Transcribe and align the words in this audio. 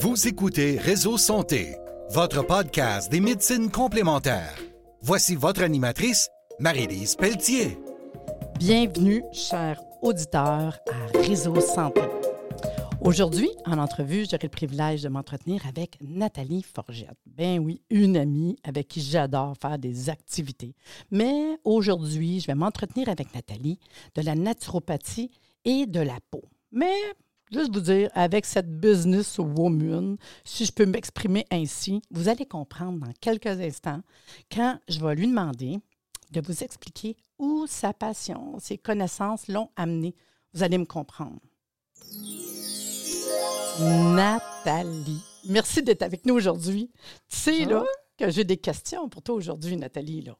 Vous 0.00 0.28
écoutez 0.28 0.78
Réseau 0.78 1.18
Santé, 1.18 1.74
votre 2.10 2.46
podcast 2.46 3.10
des 3.10 3.18
médecines 3.18 3.68
complémentaires. 3.68 4.56
Voici 5.02 5.34
votre 5.34 5.60
animatrice, 5.60 6.28
Marie-Lise 6.60 7.16
Pelletier. 7.16 7.76
Bienvenue, 8.60 9.24
chers 9.32 9.82
auditeurs, 10.00 10.78
à 10.86 11.18
Réseau 11.18 11.58
Santé. 11.60 12.02
Aujourd'hui, 13.00 13.50
en 13.66 13.78
entrevue, 13.78 14.24
j'aurai 14.24 14.44
le 14.44 14.48
privilège 14.50 15.02
de 15.02 15.08
m'entretenir 15.08 15.66
avec 15.66 15.98
Nathalie 16.00 16.62
Forgette. 16.62 17.18
Ben 17.26 17.58
oui, 17.58 17.82
une 17.90 18.16
amie 18.16 18.56
avec 18.62 18.86
qui 18.86 19.00
j'adore 19.00 19.56
faire 19.60 19.80
des 19.80 20.10
activités. 20.10 20.76
Mais 21.10 21.58
aujourd'hui, 21.64 22.38
je 22.38 22.46
vais 22.46 22.54
m'entretenir 22.54 23.08
avec 23.08 23.34
Nathalie 23.34 23.80
de 24.14 24.22
la 24.22 24.36
naturopathie 24.36 25.32
et 25.64 25.86
de 25.86 26.00
la 26.00 26.20
peau. 26.30 26.44
Mais 26.70 26.94
juste 27.52 27.72
vous 27.72 27.80
dire, 27.80 28.10
avec 28.14 28.44
cette 28.44 28.80
business 28.80 29.38
woman, 29.38 30.16
si 30.44 30.64
je 30.64 30.72
peux 30.72 30.86
m'exprimer 30.86 31.46
ainsi, 31.50 32.02
vous 32.10 32.28
allez 32.28 32.46
comprendre 32.46 32.98
dans 32.98 33.12
quelques 33.20 33.46
instants 33.46 34.00
quand 34.52 34.78
je 34.88 35.00
vais 35.00 35.14
lui 35.14 35.26
demander 35.26 35.78
de 36.30 36.40
vous 36.40 36.62
expliquer 36.62 37.16
où 37.38 37.66
sa 37.66 37.92
passion, 37.92 38.58
ses 38.58 38.78
connaissances 38.78 39.48
l'ont 39.48 39.70
amené. 39.76 40.14
Vous 40.54 40.62
allez 40.62 40.78
me 40.78 40.84
comprendre. 40.84 41.40
Nathalie, 43.80 45.22
merci 45.48 45.82
d'être 45.82 46.02
avec 46.02 46.26
nous 46.26 46.34
aujourd'hui. 46.34 46.90
Tu 47.28 47.36
sais, 47.36 47.64
là, 47.64 47.84
que 48.16 48.30
j'ai 48.30 48.44
des 48.44 48.56
questions 48.56 49.08
pour 49.08 49.22
toi 49.22 49.36
aujourd'hui, 49.36 49.76
Nathalie. 49.76 50.22
Là. 50.22 50.36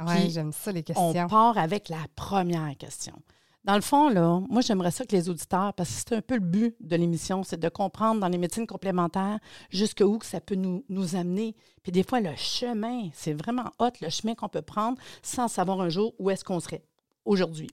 Oui, 0.00 0.30
j'aime 0.30 0.52
ça, 0.52 0.72
les 0.72 0.82
questions. 0.82 1.10
On 1.10 1.28
part 1.28 1.58
avec 1.58 1.88
la 1.88 2.04
première 2.14 2.76
question. 2.78 3.14
Dans 3.68 3.74
le 3.74 3.82
fond, 3.82 4.08
là, 4.08 4.40
moi, 4.48 4.62
j'aimerais 4.62 4.90
ça 4.90 5.04
que 5.04 5.14
les 5.14 5.28
auditeurs, 5.28 5.74
parce 5.74 5.90
que 5.90 5.94
c'est 5.96 6.16
un 6.16 6.22
peu 6.22 6.36
le 6.36 6.40
but 6.40 6.74
de 6.80 6.96
l'émission, 6.96 7.42
c'est 7.42 7.60
de 7.60 7.68
comprendre 7.68 8.18
dans 8.18 8.28
les 8.28 8.38
médecines 8.38 8.66
complémentaires 8.66 9.38
jusqu'où 9.68 10.16
que 10.16 10.24
ça 10.24 10.40
peut 10.40 10.54
nous, 10.54 10.86
nous 10.88 11.16
amener. 11.16 11.54
Puis 11.82 11.92
des 11.92 12.02
fois, 12.02 12.20
le 12.20 12.34
chemin, 12.34 13.10
c'est 13.12 13.34
vraiment 13.34 13.70
hot, 13.78 13.90
le 14.00 14.08
chemin 14.08 14.34
qu'on 14.34 14.48
peut 14.48 14.62
prendre 14.62 14.96
sans 15.20 15.48
savoir 15.48 15.82
un 15.82 15.90
jour 15.90 16.14
où 16.18 16.30
est-ce 16.30 16.44
qu'on 16.44 16.60
serait 16.60 16.82
aujourd'hui. 17.26 17.68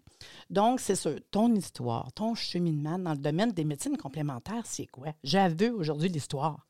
Donc, 0.49 0.81
c'est 0.81 0.97
sûr, 0.97 1.15
ton 1.31 1.55
histoire, 1.55 2.11
ton 2.11 2.35
cheminement 2.35 2.99
dans 2.99 3.13
le 3.13 3.19
domaine 3.19 3.53
des 3.53 3.63
médecines 3.63 3.95
complémentaires, 3.95 4.65
c'est 4.65 4.87
quoi? 4.87 5.13
J'avoue 5.23 5.77
aujourd'hui 5.77 6.09
l'histoire. 6.09 6.67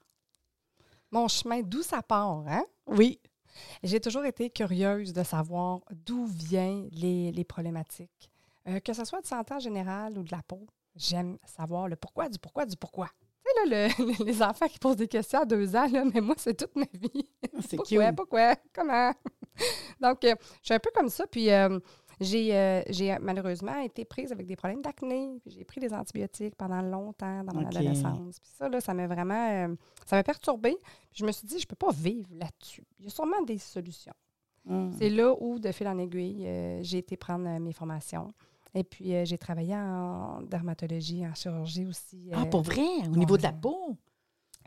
Mon 1.09 1.27
chemin, 1.27 1.63
d'où 1.63 1.81
ça 1.81 2.03
part, 2.03 2.43
hein? 2.47 2.63
Oui. 2.85 3.19
J'ai 3.81 3.99
toujours 3.99 4.25
été 4.25 4.51
curieuse 4.51 5.13
de 5.13 5.23
savoir 5.23 5.79
d'où 6.05 6.27
viennent 6.27 6.89
les, 6.91 7.31
les 7.31 7.43
problématiques. 7.43 8.29
Euh, 8.67 8.79
que 8.79 8.93
ce 8.93 9.05
soit 9.05 9.21
de 9.21 9.27
santé 9.27 9.53
en 9.53 9.59
général 9.59 10.17
ou 10.17 10.23
de 10.23 10.31
la 10.31 10.41
peau, 10.41 10.65
j'aime 10.95 11.37
savoir 11.45 11.87
le 11.87 11.95
pourquoi 11.95 12.29
du 12.29 12.39
pourquoi 12.39 12.65
du 12.65 12.75
pourquoi. 12.77 13.09
Tu 13.43 13.51
sais, 13.63 13.69
là, 13.69 13.87
le, 13.87 14.23
les 14.25 14.41
enfants 14.41 14.67
qui 14.67 14.79
posent 14.79 14.95
des 14.95 15.07
questions 15.07 15.41
à 15.41 15.45
deux 15.45 15.75
ans, 15.75 15.87
là, 15.87 16.03
mais 16.13 16.21
moi, 16.21 16.35
c'est 16.37 16.55
toute 16.55 16.75
ma 16.75 16.85
vie. 16.93 17.27
C'est 17.67 17.77
pourquoi, 17.77 18.07
cute. 18.07 18.15
pourquoi, 18.15 18.55
comment? 18.73 19.11
Donc, 20.01 20.23
euh, 20.25 20.35
je 20.61 20.65
suis 20.65 20.73
un 20.73 20.79
peu 20.79 20.89
comme 20.95 21.09
ça. 21.09 21.27
Puis, 21.27 21.51
euh, 21.51 21.79
j'ai 22.19 22.55
euh, 22.55 22.81
j'ai 22.89 23.17
malheureusement 23.19 23.77
été 23.79 24.05
prise 24.05 24.31
avec 24.31 24.47
des 24.47 24.55
problèmes 24.55 24.81
d'acné. 24.81 25.39
Puis 25.43 25.51
J'ai 25.51 25.65
pris 25.65 25.79
des 25.81 25.93
antibiotiques 25.93 26.55
pendant 26.55 26.81
longtemps 26.81 27.43
dans 27.43 27.53
mon 27.53 27.65
adolescence. 27.65 28.39
Puis 28.39 28.51
ça, 28.55 28.69
là, 28.69 28.79
ça 28.81 28.93
m'a 28.93 29.05
vraiment... 29.07 29.49
euh, 29.67 29.75
ça 30.05 30.15
m'a 30.15 30.23
perturbée. 30.23 30.77
Puis 31.11 31.19
je 31.19 31.25
me 31.25 31.31
suis 31.31 31.47
dit, 31.47 31.59
je 31.59 31.65
ne 31.65 31.67
peux 31.67 31.75
pas 31.75 31.91
vivre 31.91 32.29
là-dessus. 32.31 32.83
Il 32.99 33.05
y 33.05 33.07
a 33.07 33.11
sûrement 33.11 33.41
des 33.43 33.57
solutions. 33.57 34.13
Hum. 34.67 34.91
C'est 34.97 35.09
là 35.09 35.35
où, 35.39 35.59
de 35.59 35.71
fil 35.71 35.87
en 35.87 35.97
aiguille, 35.99 36.47
euh, 36.47 36.79
j'ai 36.81 36.99
été 36.99 37.17
prendre 37.17 37.47
mes 37.59 37.73
formations. 37.73 38.33
Et 38.75 38.83
puis, 38.83 39.15
euh, 39.15 39.23
j'ai 39.25 39.37
travaillé 39.37 39.75
en 39.75 40.41
dermatologie, 40.41 41.25
en 41.25 41.33
chirurgie 41.33 41.85
aussi. 41.85 42.29
Ah, 42.33 42.41
euh, 42.41 42.45
pour 42.45 42.61
vrai? 42.61 42.83
Au 43.09 43.15
niveau 43.15 43.37
de 43.37 43.43
la 43.43 43.53
peau? 43.53 43.95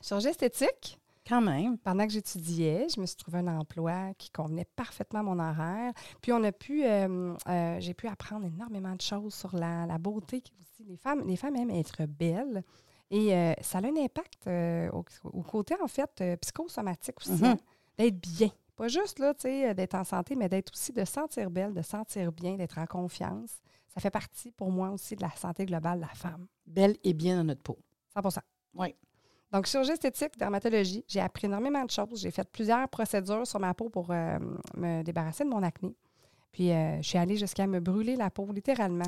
Chirurgie 0.03 0.29
esthétique. 0.29 0.99
Quand 1.29 1.43
même. 1.43 1.77
Pendant 1.77 2.07
que 2.07 2.13
j'étudiais, 2.15 2.87
je 2.89 2.99
me 2.99 3.05
suis 3.05 3.17
trouvé 3.17 3.41
un 3.41 3.59
emploi 3.59 4.15
qui 4.17 4.31
convenait 4.31 4.65
parfaitement 4.65 5.21
à 5.21 5.23
mon 5.23 5.39
horaire. 5.39 5.93
Puis, 6.23 6.33
on 6.33 6.43
a 6.43 6.53
pu, 6.53 6.85
euh, 6.87 7.35
euh, 7.47 7.77
j'ai 7.81 7.93
pu 7.93 8.09
apprendre 8.09 8.47
énormément 8.47 8.95
de 8.97 9.03
choses 9.03 9.35
sur 9.35 9.55
la, 9.55 9.85
la 9.85 9.99
beauté 9.99 10.43
aussi. 10.63 10.85
Les 10.89 10.97
femmes, 10.97 11.23
les 11.27 11.37
femmes 11.37 11.57
aiment 11.57 11.71
être 11.71 12.07
belles. 12.07 12.65
Et 13.11 13.35
euh, 13.35 13.53
ça 13.61 13.79
a 13.79 13.83
un 13.83 13.97
impact 13.97 14.47
euh, 14.47 14.89
au, 14.93 15.05
au 15.25 15.43
côté, 15.43 15.75
en 15.83 15.87
fait, 15.89 16.11
euh, 16.23 16.37
psychosomatique 16.37 17.17
aussi, 17.21 17.33
Mhm. 17.33 17.45
hein, 17.45 17.57
d'être 17.99 18.19
bien. 18.21 18.49
Pas 18.75 18.89
juste, 18.89 19.19
là, 19.19 19.35
tu 19.35 19.43
sais, 19.43 19.75
d'être 19.75 19.95
en 19.97 20.05
santé, 20.05 20.35
mais 20.35 20.49
d'être 20.49 20.73
aussi, 20.73 20.93
de 20.93 21.05
sentir 21.05 21.51
belle, 21.51 21.75
de 21.75 21.83
sentir 21.83 22.33
bien, 22.33 22.55
d'être 22.55 22.79
en 22.79 22.87
confiance. 22.87 23.61
Ça 23.89 24.01
fait 24.01 24.11
partie, 24.11 24.51
pour 24.53 24.71
moi 24.71 24.91
aussi, 24.91 25.17
de 25.17 25.23
la 25.23 25.31
santé 25.31 25.67
globale 25.67 25.99
de 25.99 26.03
la 26.03 26.15
femme. 26.15 26.47
Belle 26.67 26.97
et 27.03 27.15
bien 27.15 27.37
dans 27.37 27.45
notre 27.45 27.63
peau. 27.63 27.79
100% 28.17 28.39
Oui. 28.75 28.95
Donc, 29.51 29.67
chirurgie 29.67 29.93
esthétique, 29.93 30.37
dermatologie, 30.39 31.05
j'ai 31.09 31.21
appris 31.21 31.47
énormément 31.47 31.83
de 31.85 31.91
choses. 31.91 32.21
J'ai 32.21 32.31
fait 32.31 32.49
plusieurs 32.51 32.87
procédures 32.89 33.47
sur 33.47 33.59
ma 33.59 33.73
peau 33.73 33.89
pour 33.89 34.11
euh, 34.11 34.39
me 34.77 35.03
débarrasser 35.03 35.45
de 35.45 35.49
mon 35.49 35.63
acné. 35.63 35.97
Puis, 36.53 36.71
euh, 36.71 37.01
je 37.01 37.09
suis 37.09 37.19
allée 37.19 37.37
jusqu'à 37.37 37.67
me 37.67 37.81
brûler 37.81 38.17
la 38.17 38.31
peau, 38.31 38.47
littéralement. 38.53 39.07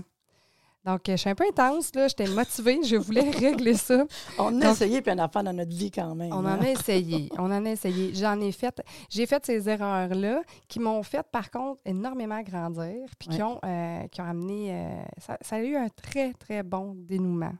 Donc, 0.85 1.09
euh, 1.09 1.13
je 1.13 1.17
suis 1.19 1.29
un 1.31 1.35
peu 1.35 1.45
intense, 1.47 1.95
là. 1.95 2.09
J'étais 2.09 2.27
motivée. 2.27 2.81
Je 2.83 2.97
voulais 2.97 3.29
régler 3.39 3.75
ça. 3.75 4.05
On 4.39 4.47
a 4.61 4.65
Donc- 4.65 4.73
essayé, 4.73 5.03
puis 5.03 5.11
un 5.13 5.19
enfant 5.19 5.43
dans 5.43 5.53
notre 5.53 5.75
vie 5.77 5.91
quand 5.91 6.15
même. 6.15 6.33
On 6.33 6.45
hein? 6.47 6.59
en 6.59 6.63
a 6.65 6.71
essayé. 6.71 7.29
On 7.39 7.51
en 7.53 7.65
a 7.67 7.71
essayé. 7.71 8.15
J'en 8.15 8.41
ai 8.41 8.51
fait. 8.53 8.81
J'ai 9.11 9.27
fait 9.27 9.45
ces 9.45 9.69
erreurs-là 9.69 10.43
qui 10.69 10.81
m'ont 10.81 11.03
fait, 11.03 11.23
par 11.31 11.51
contre, 11.51 11.81
énormément 11.85 12.41
grandir, 12.43 13.09
puis 13.19 13.29
qui, 13.29 13.43
ont, 13.43 13.59
euh, 13.65 14.07
qui 14.09 14.21
ont 14.23 14.25
amené. 14.25 14.73
euh, 14.73 15.03
ça, 15.19 15.37
ça 15.43 15.57
a 15.57 15.61
eu 15.61 15.77
un 15.77 15.89
très, 15.89 16.33
très 16.33 16.63
bon 16.63 16.95
dénouement. 16.97 17.53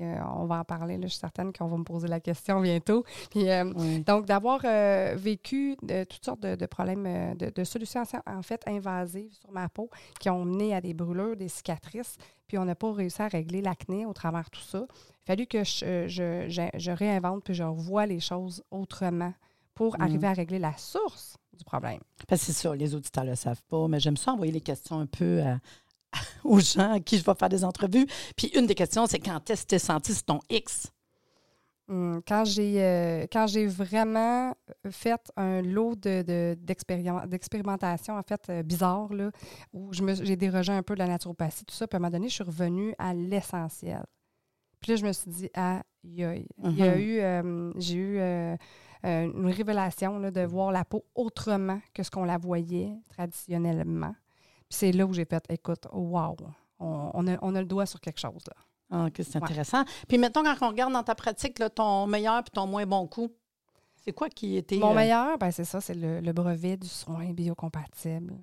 Euh, 0.00 0.16
on 0.36 0.46
va 0.46 0.58
en 0.58 0.64
parler, 0.64 0.96
là, 0.96 1.02
je 1.06 1.12
suis 1.12 1.20
certaine 1.20 1.52
qu'on 1.52 1.68
va 1.68 1.76
me 1.76 1.84
poser 1.84 2.08
la 2.08 2.18
question 2.18 2.60
bientôt. 2.60 3.04
Puis, 3.30 3.48
euh, 3.48 3.72
Oui. 3.76 4.00
donc, 4.00 4.26
d'avoir 4.26 4.60
euh, 4.64 5.14
vécu 5.16 5.76
de, 5.82 6.02
toutes 6.04 6.24
sortes 6.24 6.40
de, 6.40 6.56
de 6.56 6.66
problèmes, 6.66 7.36
de, 7.36 7.50
de 7.50 7.64
solutions 7.64 8.02
en 8.26 8.42
fait 8.42 8.60
invasives 8.66 9.32
sur 9.40 9.52
ma 9.52 9.68
peau 9.68 9.88
qui 10.18 10.28
ont 10.30 10.44
mené 10.44 10.74
à 10.74 10.80
des 10.80 10.94
brûlures, 10.94 11.36
des 11.36 11.48
cicatrices, 11.48 12.16
puis 12.48 12.58
on 12.58 12.64
n'a 12.64 12.74
pas 12.74 12.92
réussi 12.92 13.22
à 13.22 13.28
régler 13.28 13.62
l'acné 13.62 14.04
au 14.04 14.12
travers 14.12 14.44
de 14.44 14.50
tout 14.50 14.60
ça. 14.60 14.78
Il 14.78 14.82
a 14.84 15.26
fallu 15.26 15.46
que 15.46 15.62
je, 15.64 16.06
je, 16.08 16.46
je- 16.48 16.78
je 16.78 16.90
réinvente 16.90 17.44
puis 17.44 17.54
je 17.54 17.62
revoie 17.62 18.04
les 18.06 18.20
choses 18.20 18.62
autrement 18.72 19.32
pour 19.74 19.94
Mhm. 19.96 20.02
arriver 20.02 20.26
à 20.26 20.32
régler 20.32 20.58
la 20.58 20.76
source 20.76 21.36
du 21.56 21.64
problème. 21.64 22.00
Parce 22.28 22.40
que 22.40 22.46
c'est 22.48 22.52
ça, 22.52 22.74
les 22.74 22.94
auditeurs 22.96 23.24
ne 23.24 23.30
le 23.30 23.36
savent 23.36 23.62
pas, 23.68 23.86
mais 23.88 24.00
j'aime 24.00 24.16
ça 24.16 24.32
envoyer 24.32 24.52
les 24.52 24.60
questions 24.60 24.98
un 24.98 25.06
peu 25.06 25.40
à- 25.40 25.58
aux 26.44 26.60
gens 26.60 26.92
à 26.92 27.00
qui 27.00 27.18
je 27.18 27.24
vais 27.24 27.34
faire 27.34 27.48
des 27.48 27.64
entrevues. 27.64 28.06
Puis 28.36 28.48
une 28.48 28.66
des 28.66 28.74
questions, 28.74 29.06
c'est 29.06 29.18
quand 29.18 29.50
est-ce 29.50 29.62
que 29.62 29.66
tu 29.68 29.76
t'es 29.76 29.78
senti 29.78 30.14
ton 30.24 30.40
X? 30.50 30.92
Quand 31.86 32.44
j'ai 32.46 32.82
euh, 32.82 33.26
quand 33.30 33.46
j'ai 33.46 33.66
vraiment 33.66 34.54
fait 34.90 35.20
un 35.36 35.60
lot 35.60 35.94
de, 35.96 36.56
d'expérimentation 36.58 38.16
en 38.16 38.22
fait 38.22 38.40
euh, 38.48 38.62
bizarre 38.62 39.12
là, 39.12 39.30
où 39.74 39.92
je 39.92 40.02
me 40.02 40.14
j'ai 40.14 40.36
dérogé 40.36 40.72
un 40.72 40.82
peu 40.82 40.94
de 40.94 41.00
la 41.00 41.08
naturopathie 41.08 41.66
tout 41.66 41.74
ça 41.74 41.86
puis 41.86 41.96
à 41.96 41.98
un 41.98 42.00
moment 42.00 42.10
donné 42.10 42.28
je 42.30 42.34
suis 42.34 42.42
revenue 42.42 42.94
à 42.96 43.12
l'essentiel. 43.12 44.02
Puis 44.80 44.92
là 44.92 44.96
je 44.96 45.04
me 45.04 45.12
suis 45.12 45.30
dit 45.30 45.50
ah 45.52 45.82
il 46.04 46.14
y 46.14 46.24
a 46.24 46.36
eu 46.96 47.20
euh, 47.20 47.70
j'ai 47.76 47.96
eu 47.96 48.18
une 49.02 49.50
révélation 49.50 50.18
là, 50.18 50.30
de 50.30 50.40
voir 50.40 50.72
la 50.72 50.86
peau 50.86 51.04
autrement 51.14 51.80
que 51.92 52.02
ce 52.02 52.10
qu'on 52.10 52.24
la 52.24 52.38
voyait 52.38 52.96
traditionnellement. 53.10 54.14
Puis 54.68 54.78
c'est 54.78 54.92
là 54.92 55.06
où 55.06 55.12
j'ai 55.12 55.24
fait 55.24 55.44
écoute 55.48 55.86
wow 55.92 56.36
on, 56.80 57.10
on 57.14 57.26
a, 57.28 57.38
on 57.42 57.54
a 57.54 57.60
le 57.60 57.66
doigt 57.66 57.86
sur 57.86 58.00
quelque 58.00 58.18
chose 58.20 58.42
là. 58.48 58.54
Ah, 58.90 59.06
ok, 59.06 59.14
c'est 59.18 59.36
Ouais. 59.36 59.44
intéressant. 59.44 59.84
Puis 60.08 60.18
mettons, 60.18 60.42
quand 60.44 60.56
on 60.60 60.68
regarde 60.68 60.92
dans 60.92 61.02
ta 61.02 61.14
pratique, 61.14 61.58
là, 61.58 61.70
ton 61.70 62.06
meilleur 62.06 62.42
puis 62.44 62.50
ton 62.52 62.66
moins 62.66 62.84
bon 62.86 63.06
coup, 63.06 63.30
c'est 64.04 64.12
quoi 64.12 64.28
qui 64.28 64.56
était. 64.56 64.76
Mon 64.76 64.92
euh, 64.92 64.94
meilleur, 64.94 65.38
ben, 65.38 65.50
c'est 65.50 65.64
ça, 65.64 65.80
c'est 65.80 65.94
le, 65.94 66.20
le 66.20 66.32
brevet 66.32 66.76
du 66.76 66.86
soin 66.86 67.32
biocompatible. 67.32 68.34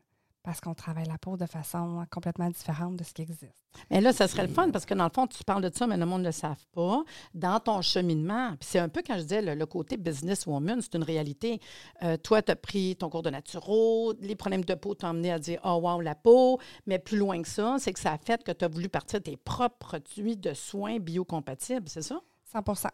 Parce 0.44 0.59
qu'on 0.59 0.74
travaille 0.74 1.06
la 1.06 1.19
peau 1.19 1.38
de 1.38 1.46
façon 1.46 2.03
complètement 2.09 2.50
différente 2.50 2.96
de 2.96 3.03
ce 3.03 3.14
qui 3.14 3.22
existe. 3.22 3.53
Mais 3.91 4.02
là, 4.02 4.11
ça 4.11 4.28
serait 4.28 4.47
le 4.47 4.52
fun 4.52 4.72
parce 4.72 4.88
que 4.88 4.96
dans 4.96 5.03
le 5.03 5.11
fond, 5.14 5.28
tu 5.28 5.43
parles 5.43 5.61
de 5.61 5.72
ça, 5.73 5.85
mais 5.85 5.97
le 5.97 6.05
monde 6.08 6.22
ne 6.22 6.26
le 6.28 6.32
savent 6.32 6.66
pas. 6.72 7.03
Dans 7.35 7.59
ton 7.59 7.82
cheminement, 7.84 8.49
puis 8.59 8.67
c'est 8.72 8.79
un 8.79 8.90
peu 8.90 9.03
quand 9.05 9.16
je 9.17 9.22
disais 9.22 9.41
le, 9.43 9.53
le 9.53 9.66
côté 9.67 9.97
businesswoman, 9.97 10.82
c'est 10.82 10.96
une 10.96 11.03
réalité. 11.03 11.61
Euh, 12.02 12.17
toi, 12.17 12.41
tu 12.41 12.52
as 12.52 12.55
pris 12.55 12.96
ton 12.96 13.09
cours 13.09 13.22
de 13.22 13.29
naturo, 13.29 14.14
les 14.20 14.35
problèmes 14.35 14.66
de 14.66 14.73
peau 14.73 14.96
t'ont 14.96 15.08
amené 15.09 15.32
à 15.32 15.38
dire 15.38 15.59
Oh, 15.64 15.79
wow, 15.84 16.02
la 16.02 16.16
peau. 16.16 16.59
Mais 16.87 16.97
plus 16.97 17.17
loin 17.20 17.40
que 17.41 17.47
ça, 17.47 17.76
c'est 17.78 17.94
que 17.94 17.99
ça 17.99 18.14
a 18.14 18.17
fait 18.17 18.44
que 18.44 18.52
tu 18.52 18.66
as 18.66 18.67
voulu 18.67 18.90
partir 18.90 19.20
de 19.20 19.26
tes 19.26 19.37
propres 19.37 19.78
produits 19.78 20.37
de 20.37 20.53
soins 20.55 20.97
biocompatibles, 20.99 21.87
c'est 21.87 22.02
ça? 22.02 22.20
100% 22.52 22.87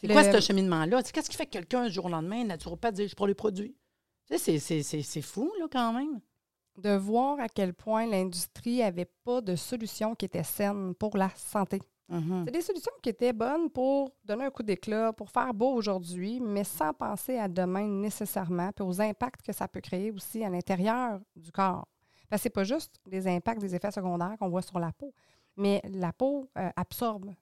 C'est 0.00 0.06
Le- 0.06 0.12
quoi 0.12 0.22
ce 0.22 0.38
cheminement-là? 0.40 1.02
Qu'est-ce 1.02 1.30
qui 1.30 1.36
fait 1.36 1.46
que 1.46 1.52
quelqu'un, 1.52 1.84
un 1.84 1.88
jour 1.88 2.04
au 2.04 2.08
lendemain, 2.10 2.44
naturopathe, 2.44 2.94
dit 2.94 3.08
Je 3.08 3.14
prends 3.16 3.26
les 3.26 3.34
produits? 3.34 3.74
C'est 4.26 5.22
fou, 5.22 5.50
là, 5.58 5.66
quand 5.72 5.92
même. 5.94 6.20
De 6.76 6.96
voir 6.96 7.38
à 7.38 7.48
quel 7.48 7.72
point 7.72 8.06
l'industrie 8.06 8.78
n'avait 8.78 9.08
pas 9.24 9.40
de 9.40 9.54
solution 9.54 10.14
qui 10.14 10.24
était 10.24 10.42
saine 10.42 10.94
pour 10.94 11.16
la 11.16 11.30
santé. 11.36 11.80
Mhm. 12.08 12.44
C'est 12.44 12.52
des 12.52 12.60
solutions 12.60 12.92
qui 13.02 13.08
étaient 13.08 13.32
bonnes 13.32 13.70
pour 13.70 14.10
donner 14.24 14.44
un 14.44 14.50
coup 14.50 14.62
d'éclat, 14.62 15.12
pour 15.12 15.30
faire 15.30 15.54
beau 15.54 15.72
aujourd'hui, 15.72 16.40
mais 16.40 16.64
sans 16.64 16.92
penser 16.92 17.38
à 17.38 17.48
demain 17.48 17.86
nécessairement, 17.86 18.72
puis 18.72 18.84
aux 18.84 19.00
impacts 19.00 19.42
que 19.42 19.52
ça 19.52 19.68
peut 19.68 19.80
créer 19.80 20.10
aussi 20.10 20.44
à 20.44 20.50
l'intérieur 20.50 21.20
du 21.36 21.50
corps. 21.50 21.86
Parce 22.28 22.40
que 22.40 22.44
c'est 22.44 22.50
pas 22.50 22.64
juste 22.64 23.00
des 23.06 23.26
impacts, 23.26 23.60
des 23.60 23.74
effets 23.74 23.90
secondaires 23.90 24.36
qu'on 24.38 24.48
voit 24.48 24.62
sur 24.62 24.78
la 24.78 24.92
peau, 24.92 25.14
mais 25.56 25.80
la 25.84 26.12
peau 26.12 26.50
euh, 26.58 26.70
absorbe 26.76 27.32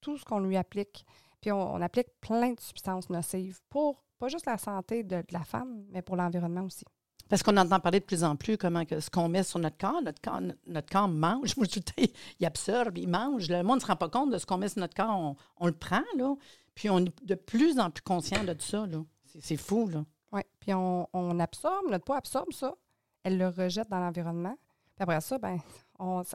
tout 0.00 0.16
ce 0.16 0.24
qu'on 0.24 0.40
lui 0.40 0.56
applique. 0.56 1.04
Puis 1.40 1.52
on, 1.52 1.74
on 1.74 1.80
applique 1.80 2.08
plein 2.20 2.52
de 2.52 2.60
substances 2.60 3.10
nocives 3.10 3.60
pour 3.68 4.02
pas 4.18 4.28
juste 4.28 4.46
la 4.46 4.58
santé 4.58 5.04
de, 5.04 5.16
de 5.16 5.32
la 5.32 5.44
femme, 5.44 5.84
mais 5.90 6.02
pour 6.02 6.16
l'environnement 6.16 6.62
aussi. 6.62 6.84
Parce 7.28 7.42
qu'on 7.42 7.56
entend 7.56 7.78
parler 7.80 8.00
de 8.00 8.04
plus 8.04 8.24
en 8.24 8.36
plus 8.36 8.56
comment 8.56 8.82
ce 8.88 9.10
qu'on 9.10 9.28
met 9.28 9.42
sur 9.42 9.58
notre 9.58 9.76
corps, 9.76 10.00
notre 10.02 10.20
corps, 10.20 10.40
notre 10.66 10.90
corps 10.90 11.08
mange. 11.08 11.56
Moi, 11.56 11.66
le 11.74 11.82
temps, 11.82 12.12
il 12.40 12.46
absorbe, 12.46 12.96
il 12.98 13.08
mange. 13.08 13.48
Le 13.48 13.62
monde 13.62 13.76
ne 13.76 13.80
se 13.80 13.86
rend 13.86 13.96
pas 13.96 14.08
compte 14.08 14.30
de 14.30 14.38
ce 14.38 14.46
qu'on 14.46 14.56
met 14.56 14.68
sur 14.68 14.80
notre 14.80 14.94
corps. 14.94 15.36
On, 15.58 15.66
le 15.66 15.72
prend, 15.72 16.04
là. 16.16 16.34
Puis 16.74 16.88
on 16.88 16.98
est 17.00 17.24
de 17.24 17.34
plus 17.34 17.78
en 17.78 17.90
plus 17.90 18.02
conscient 18.02 18.44
de 18.44 18.54
ça, 18.58 18.86
là. 18.86 19.02
C'est- 19.40 19.56
fou, 19.56 19.88
là. 19.88 20.04
Oui. 20.32 20.40
Puis 20.60 20.72
on, 20.72 21.08
on 21.12 21.38
absorbe, 21.38 21.90
notre 21.90 22.04
peau 22.04 22.14
absorbe 22.14 22.52
ça, 22.52 22.74
elle 23.22 23.38
le 23.38 23.48
rejette 23.48 23.88
dans 23.88 24.00
l'environnement. 24.00 24.56
Puis 24.96 25.02
après 25.02 25.20
ça, 25.20 25.38
ben, 25.38 25.58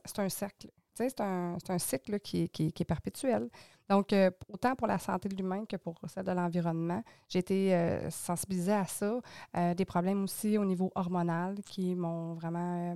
c'est 0.05 0.19
un 0.19 0.29
cercle. 0.29 0.69
C'est 0.95 1.19
un, 1.21 1.57
un 1.67 1.77
cycle 1.79 2.11
là, 2.11 2.19
qui, 2.19 2.43
est- 2.43 2.47
qui 2.49 2.71
qui 2.71 2.83
est 2.83 2.85
perpétuel. 2.85 3.49
Donc, 3.89 4.13
euh, 4.13 4.29
autant 4.47 4.75
pour 4.75 4.87
la 4.87 4.97
santé 4.99 5.27
de 5.27 5.35
l'humain 5.35 5.65
que 5.65 5.75
pour 5.75 5.99
celle 6.07 6.23
de 6.25 6.31
l'environnement, 6.31 7.03
j'ai 7.27 7.39
été 7.39 7.75
euh, 7.75 8.09
sensibilisée 8.09 8.71
à 8.73 8.85
ça. 8.85 9.19
Euh, 9.57 9.73
des 9.73 9.85
problèmes 9.85 10.23
aussi 10.23 10.57
au 10.57 10.65
niveau 10.65 10.91
hormonal 10.95 11.55
qui 11.65 11.93
m'ont 11.95 12.33
vraiment 12.35 12.93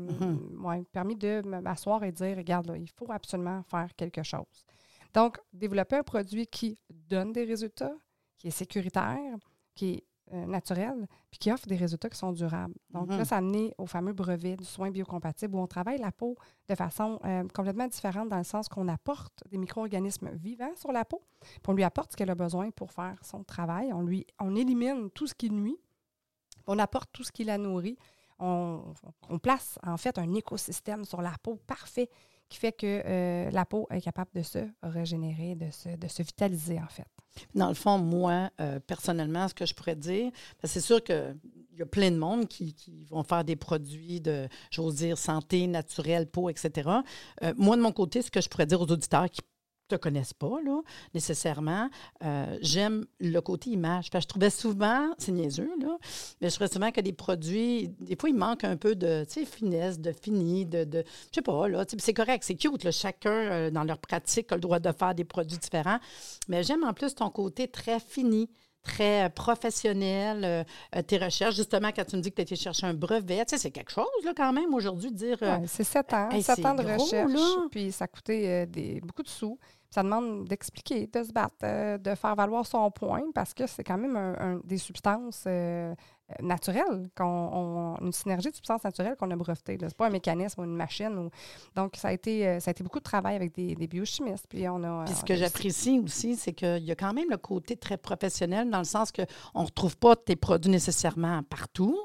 ouais, 0.64 0.84
permis 0.92 1.16
de 1.16 1.42
m'asseoir 1.46 2.04
et 2.04 2.12
dire, 2.12 2.38
regarde, 2.38 2.68
là, 2.68 2.78
il 2.78 2.90
faut 2.90 3.12
absolument 3.12 3.64
faire 3.64 3.90
quelque 3.96 4.24
chose. 4.24 4.66
Donc, 5.14 5.40
développer 5.52 5.98
un 5.98 6.04
produit 6.04 6.48
qui 6.48 6.78
donne 6.90 7.32
des 7.34 7.44
résultats, 7.46 7.94
qui 8.38 8.48
est 8.48 8.52
sécuritaire, 8.52 9.36
qui 9.76 9.94
est 9.96 10.04
euh, 10.34 10.46
naturel, 10.46 11.08
puis 11.30 11.40
qui 11.40 11.52
offre 11.52 11.68
des 11.68 11.76
résultats 11.76 12.10
qui 12.10 12.18
sont 12.18 12.32
durables. 12.32 12.74
Donc 12.90 13.10
Mhm. 13.10 13.18
là, 13.18 13.26
ça 13.26 13.36
a 13.36 13.38
amené 13.40 13.74
au 13.78 13.86
fameux 13.86 14.14
brevet 14.14 14.56
du 14.58 14.66
soin 14.66 14.92
biocompatible 14.92 15.56
où 15.56 15.60
on 15.60 15.68
travaille 15.68 15.98
la 16.00 16.12
peau 16.12 16.36
de 16.68 16.76
façon 16.76 17.20
euh, 17.26 17.44
complètement 17.54 17.88
différente 17.88 18.30
dans 18.30 18.38
le 18.38 18.44
sens 18.44 18.68
qu'on 18.70 18.88
apporte 18.88 19.44
des 19.50 19.58
micro-organismes 19.58 20.30
vivants 20.36 20.76
sur 20.76 20.92
la 20.92 21.06
peau, 21.06 21.22
puis 21.42 21.62
on 21.68 21.74
lui 21.74 21.84
apporte 21.84 22.12
ce 22.12 22.18
qu'elle 22.18 22.30
a 22.30 22.36
besoin 22.36 22.72
pour 22.72 22.92
faire 22.92 23.18
son 23.24 23.44
travail. 23.44 23.92
On, 23.94 24.02
lui, 24.02 24.26
on 24.40 24.56
élimine 24.56 25.10
tout 25.12 25.28
ce 25.28 25.34
qui 25.34 25.50
nuit, 25.50 25.78
on 26.66 26.78
apporte 26.80 27.10
tout 27.14 27.24
ce 27.24 27.32
qui 27.32 27.44
la 27.44 27.58
nourrit. 27.58 27.98
On, 28.40 28.94
on 29.30 29.40
place 29.40 29.80
en 29.84 29.98
fait 29.98 30.20
un 30.20 30.32
écosystème 30.34 31.06
sur 31.06 31.22
la 31.24 31.34
peau 31.42 31.56
parfait 31.66 32.10
qui 32.50 32.58
fait 32.58 32.72
que 32.72 33.02
euh, 33.06 33.52
la 33.52 33.66
peau 33.66 33.88
est 33.92 34.02
capable 34.02 34.32
de 34.34 34.42
se 34.42 34.60
régénérer, 34.84 35.56
de 35.56 35.70
se, 35.72 35.90
de 35.96 36.08
se 36.08 36.24
vitaliser 36.24 36.80
en 36.80 36.88
fait. 36.88 37.08
Dans 37.54 37.68
le 37.68 37.76
fond, 37.76 37.98
moi, 37.98 38.50
euh, 38.60 38.80
personnellement, 38.80 39.48
ce 39.48 39.54
que 39.54 39.66
je 39.66 39.74
pourrais 39.74 39.96
dire, 39.96 40.32
que 40.60 40.68
c'est 40.68 40.82
sûr 40.82 41.04
qu'il 41.04 41.38
y 41.78 41.82
a 41.82 41.86
plein 41.86 42.12
de 42.12 42.18
monde 42.18 42.48
qui, 42.48 42.74
qui 42.74 43.06
vont 43.06 43.24
faire 43.24 43.44
des 43.44 43.56
produits 43.56 44.22
de, 44.22 44.48
j'ose 44.72 44.96
dire, 44.96 45.18
santé, 45.18 45.68
naturelle, 45.68 46.28
peau, 46.28 46.50
etc. 46.50 46.90
Euh, 47.44 47.54
moi, 47.58 47.76
de 47.76 47.82
mon 47.82 47.92
côté, 47.92 48.22
ce 48.22 48.32
que 48.32 48.42
je 48.42 48.50
pourrais 48.50 48.66
dire 48.66 48.82
aux 48.82 48.92
auditeurs 48.92 49.30
qui 49.30 49.42
te 49.88 49.96
connaissent 49.96 50.34
pas, 50.34 50.60
là, 50.66 50.82
nécessairement, 51.14 51.90
euh, 52.24 52.58
j'aime 52.62 53.06
le 53.20 53.40
côté 53.42 53.70
image. 53.72 54.10
Parce 54.12 54.26
que 54.26 54.28
je 54.28 54.30
trouvais 54.30 54.50
souvent, 54.50 55.10
c'est 55.18 55.32
niaiseux, 55.32 55.72
là, 55.82 55.98
mais 56.42 56.50
je 56.50 56.56
trouvais 56.56 56.72
souvent 56.72 56.92
que 56.92 57.02
des 57.02 57.14
produits, 57.14 57.90
des 58.00 58.16
fois, 58.16 58.30
il 58.30 58.36
manque 58.36 58.64
un 58.64 58.78
peu 58.78 58.96
de, 58.96 59.26
finesse, 59.46 60.00
de 60.00 60.12
fini, 60.12 60.66
de, 60.66 60.84
de 60.84 61.04
je 61.32 61.36
sais 61.36 61.42
pas, 61.42 61.68
là, 61.68 61.86
c'est 61.98 62.14
correct, 62.14 62.44
c'est 62.44 62.56
cute, 62.56 62.84
là, 62.84 62.92
chacun, 62.92 63.32
euh, 63.32 63.70
dans 63.72 63.84
leur 63.84 63.98
pratique, 64.00 64.52
a 64.52 64.56
le 64.56 64.62
droit 64.62 64.80
de 64.80 64.92
faire 64.92 65.16
des 65.16 65.24
produits 65.26 65.58
différents. 65.58 66.00
Mais 66.48 66.64
j'aime 66.64 66.84
en 66.84 66.94
plus 66.94 67.16
ton 67.16 67.30
côté 67.30 67.68
très 67.68 68.00
fini, 68.00 68.50
très 68.84 69.26
euh, 69.26 69.30
professionnel, 69.30 70.66
euh, 70.96 71.02
tes 71.02 71.18
recherches. 71.18 71.56
Justement, 71.56 71.90
quand 71.96 72.06
tu 72.06 72.16
me 72.16 72.22
dis 72.22 72.30
que 72.30 72.36
tu 72.36 72.42
as 72.42 72.44
été 72.44 72.56
chercher 72.56 72.88
un 72.88 72.94
brevet, 72.94 73.46
tu 73.46 73.56
sais, 73.56 73.58
c'est 73.58 73.72
quelque 73.72 73.92
chose, 73.92 74.06
là, 74.24 74.34
quand 74.36 74.54
même, 74.54 74.74
aujourd'hui, 74.74 75.12
de 75.12 75.16
dire. 75.18 75.38
euh, 75.42 75.58
Ouais, 75.58 75.68
c'est 75.68 75.84
sept 75.84 76.14
ans, 76.14 76.30
hey, 76.32 76.42
sept 76.42 76.66
ans 76.66 76.76
de 76.76 76.84
gros, 76.84 77.04
recherche, 77.04 77.32
là. 77.34 77.68
puis 77.70 77.92
ça 77.92 78.06
a 78.06 78.08
coûté 78.08 78.50
euh, 78.50 78.66
des, 78.66 79.02
beaucoup 79.02 79.24
de 79.24 79.28
sous. 79.30 79.60
Ça 79.90 80.04
demande 80.04 80.46
d'expliquer, 80.46 81.08
de 81.08 81.24
se 81.24 81.32
battre, 81.32 81.56
euh, 81.64 81.98
de 81.98 82.14
faire 82.16 82.36
valoir 82.36 82.66
son 82.66 82.92
point, 82.92 83.24
parce 83.34 83.54
que 83.54 83.66
c'est 83.68 83.84
quand 83.84 83.98
même 83.98 84.16
un- 84.18 84.36
un- 84.56 84.62
des 84.64 84.78
substances 84.78 85.46
euh, 85.48 85.96
euh, 86.32 86.46
naturelles, 86.46 87.10
qu'on, 87.18 87.24
on- 87.26 87.98
une 88.06 88.12
synergie 88.14 88.50
de 88.50 88.56
substances 88.56 88.84
naturelles 88.84 89.16
qu'on 89.18 89.32
a 89.32 89.36
brevetées. 89.36 89.78
Ce 89.80 89.86
n'est 89.86 89.92
pas 89.92 90.08
un 90.08 90.12
mécanisme 90.12 90.62
ou 90.62 90.64
une 90.66 90.76
machine. 90.76 91.18
ou- 91.18 91.30
Donc, 91.76 91.96
ça 91.96 92.10
a, 92.10 92.12
été, 92.14 92.48
euh, 92.48 92.60
ça 92.60 92.70
a 92.70 92.72
été 92.72 92.84
beaucoup 92.84 93.00
de 93.00 93.04
travail 93.04 93.36
avec 93.36 93.54
des, 93.56 93.76
des 93.76 93.88
biochimistes. 93.88 94.46
Puis, 94.50 94.68
on 94.68 94.84
a, 94.84 95.06
Puis 95.06 95.14
ce 95.16 95.22
on 95.22 95.26
que 95.26 95.36
j'apprécie 95.36 96.00
aussi, 96.00 96.36
c'est 96.36 96.54
qu'il 96.54 96.84
y 96.84 96.92
a 96.92 96.96
quand 96.96 97.14
même 97.14 97.30
le 97.30 97.38
côté 97.38 97.76
très 97.78 97.98
professionnel 97.98 98.70
dans 98.70 98.80
le 98.80 98.84
sens 98.84 99.12
qu'on 99.12 99.62
ne 99.62 99.66
retrouve 99.66 99.98
pas 99.98 100.16
tes 100.16 100.36
produits 100.36 100.72
nécessairement 100.72 101.44
partout. 101.44 101.98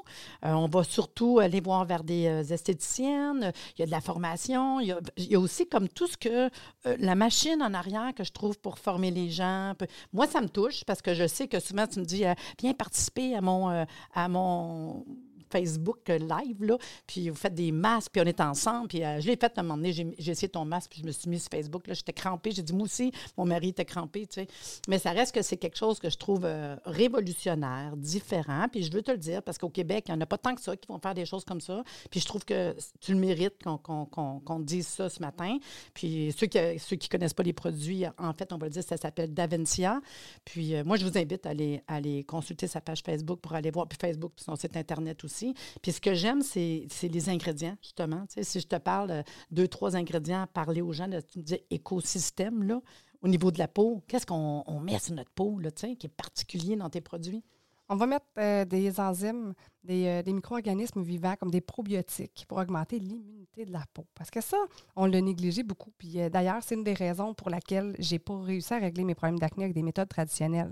Euh, 0.45 0.53
on 0.53 0.67
va 0.67 0.83
surtout 0.83 1.39
aller 1.39 1.59
voir 1.61 1.85
vers 1.85 2.03
des 2.03 2.25
esthéticiennes. 2.53 3.51
Il 3.77 3.79
y 3.81 3.83
a 3.83 3.85
de 3.85 3.91
la 3.91 4.01
formation. 4.01 4.79
Il 4.79 4.87
y 4.87 4.91
a, 4.91 4.99
il 5.17 5.31
y 5.31 5.35
a 5.35 5.39
aussi 5.39 5.67
comme 5.67 5.87
tout 5.89 6.07
ce 6.07 6.17
que 6.17 6.45
euh, 6.85 6.95
la 6.99 7.15
machine 7.15 7.61
en 7.61 7.73
arrière 7.73 8.13
que 8.15 8.23
je 8.23 8.31
trouve 8.31 8.57
pour 8.59 8.79
former 8.79 9.11
les 9.11 9.29
gens. 9.29 9.73
Moi, 10.11 10.27
ça 10.27 10.41
me 10.41 10.49
touche 10.49 10.83
parce 10.85 11.01
que 11.01 11.13
je 11.13 11.27
sais 11.27 11.47
que 11.47 11.59
souvent 11.59 11.87
tu 11.87 11.99
me 11.99 12.05
dis 12.05 12.25
euh, 12.25 12.33
viens 12.59 12.73
participer 12.73 13.35
à 13.35 13.41
mon, 13.41 13.85
à 14.13 14.27
mon 14.27 15.05
Facebook 15.53 16.09
euh, 16.09 16.17
live, 16.17 16.63
là, 16.63 16.77
puis 17.05 17.29
vous 17.29 17.35
faites 17.35 17.53
des 17.53 17.71
masques, 17.71 18.11
puis 18.11 18.21
on 18.21 18.25
est 18.25 18.41
ensemble. 18.41 18.87
Puis 18.87 19.03
euh, 19.03 19.21
je 19.21 19.27
l'ai 19.27 19.35
fait 19.35 19.55
à 19.55 19.61
un 19.61 19.63
moment 19.63 19.77
donné, 19.77 19.93
j'ai 19.93 20.31
essayé 20.31 20.49
ton 20.49 20.65
masque, 20.65 20.91
puis 20.91 21.01
je 21.01 21.05
me 21.05 21.11
suis 21.11 21.29
mis 21.29 21.39
sur 21.39 21.49
Facebook. 21.51 21.87
Là, 21.87 21.93
j'étais 21.93 22.13
crampée. 22.13 22.51
J'ai 22.51 22.63
dit, 22.63 22.73
moi 22.73 22.85
aussi, 22.85 23.11
mon 23.37 23.45
mari 23.45 23.69
était 23.69 23.85
crampé, 23.85 24.25
tu 24.25 24.41
sais. 24.41 24.47
Mais 24.87 24.97
ça 24.97 25.11
reste 25.11 25.35
que 25.35 25.41
c'est 25.43 25.57
quelque 25.57 25.77
chose 25.77 25.99
que 25.99 26.09
je 26.09 26.17
trouve 26.17 26.41
euh, 26.45 26.75
révolutionnaire, 26.85 27.95
différent. 27.95 28.65
Puis 28.71 28.83
je 28.83 28.91
veux 28.91 29.03
te 29.03 29.11
le 29.11 29.17
dire, 29.17 29.43
parce 29.43 29.57
qu'au 29.57 29.69
Québec, 29.69 30.05
il 30.07 30.11
n'y 30.11 30.17
en 30.17 30.21
a 30.21 30.25
pas 30.25 30.37
tant 30.37 30.55
que 30.55 30.61
ça 30.61 30.75
qui 30.75 30.87
vont 30.87 30.99
faire 30.99 31.13
des 31.13 31.25
choses 31.25 31.45
comme 31.45 31.61
ça. 31.61 31.83
Puis 32.09 32.19
je 32.19 32.25
trouve 32.25 32.43
que 32.43 32.75
tu 32.99 33.13
le 33.13 33.19
mérites 33.19 33.63
qu'on 33.63 34.59
te 34.59 34.63
dise 34.63 34.87
ça 34.87 35.09
ce 35.09 35.21
matin. 35.21 35.57
Puis 35.93 36.33
ceux 36.35 36.47
qui 36.47 36.57
ne 36.57 36.77
ceux 36.79 36.95
qui 36.95 37.09
connaissent 37.09 37.33
pas 37.33 37.43
les 37.43 37.53
produits, 37.53 38.05
en 38.17 38.33
fait, 38.33 38.51
on 38.51 38.57
va 38.57 38.65
le 38.65 38.71
dire, 38.71 38.83
ça 38.83 38.97
s'appelle 38.97 39.33
Davencia. 39.33 40.01
Puis 40.45 40.73
moi, 40.83 40.97
je 40.97 41.05
vous 41.05 41.17
invite 41.17 41.45
à 41.45 41.49
aller, 41.49 41.81
à 41.87 41.95
aller 41.95 42.23
consulter 42.23 42.67
sa 42.67 42.81
page 42.81 43.01
Facebook 43.05 43.39
pour 43.39 43.53
aller 43.53 43.71
voir, 43.71 43.87
puis 43.87 43.97
Facebook, 43.99 44.31
puis 44.35 44.43
son 44.43 44.55
site 44.55 44.75
Internet 44.77 45.23
aussi. 45.23 45.42
Puis 45.81 45.91
ce 45.91 46.01
que 46.01 46.13
j'aime, 46.13 46.41
c'est 46.41 46.87
les 47.03 47.29
ingrédients, 47.29 47.75
justement. 47.81 48.25
Si 48.41 48.59
je 48.59 48.67
te 48.67 48.77
parle 48.77 49.09
de 49.09 49.23
deux, 49.51 49.67
trois 49.67 49.95
ingrédients 49.95 50.47
parler 50.53 50.81
aux 50.81 50.93
gens, 50.93 51.07
de, 51.07 51.21
écosystème, 51.69 52.63
là, 52.63 52.81
au 53.21 53.27
niveau 53.27 53.51
de 53.51 53.59
la 53.59 53.67
peau, 53.67 54.03
qu'est-ce 54.07 54.25
qu'on 54.25 54.63
on 54.65 54.79
met 54.79 54.99
sur 54.99 55.13
notre 55.15 55.31
peau, 55.31 55.59
là, 55.59 55.71
qui 55.71 55.85
est 55.85 56.15
particulier 56.15 56.75
dans 56.75 56.89
tes 56.89 57.01
produits? 57.01 57.43
On 57.89 57.95
va 57.95 58.07
mettre 58.07 58.25
euh, 58.39 58.65
des 58.65 58.99
enzymes, 58.99 59.53
des, 59.83 60.07
euh, 60.07 60.23
des 60.23 60.33
micro-organismes 60.33 61.03
vivants 61.03 61.35
comme 61.37 61.51
des 61.51 61.61
probiotiques 61.61 62.45
pour 62.47 62.57
augmenter 62.57 62.97
l'immunité 62.97 63.65
de 63.65 63.71
la 63.71 63.83
peau. 63.93 64.05
Parce 64.15 64.31
que 64.31 64.41
ça, 64.41 64.57
on 64.95 65.05
l'a 65.05 65.19
négligé 65.21 65.63
beaucoup. 65.63 65.91
Puis 65.97 66.19
euh, 66.19 66.29
d'ailleurs, 66.29 66.63
c'est 66.63 66.75
une 66.75 66.83
des 66.83 66.93
raisons 66.93 67.33
pour 67.33 67.49
laquelle 67.49 67.95
j'ai 67.99 68.19
pas 68.19 68.39
réussi 68.39 68.73
à 68.73 68.77
régler 68.77 69.03
mes 69.03 69.15
problèmes 69.15 69.37
d'acné 69.37 69.65
avec 69.65 69.75
des 69.75 69.83
méthodes 69.83 70.07
traditionnelles. 70.07 70.71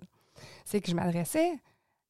C'est 0.63 0.79
que 0.79 0.89
je 0.89 0.95
m'adressais 0.95 1.51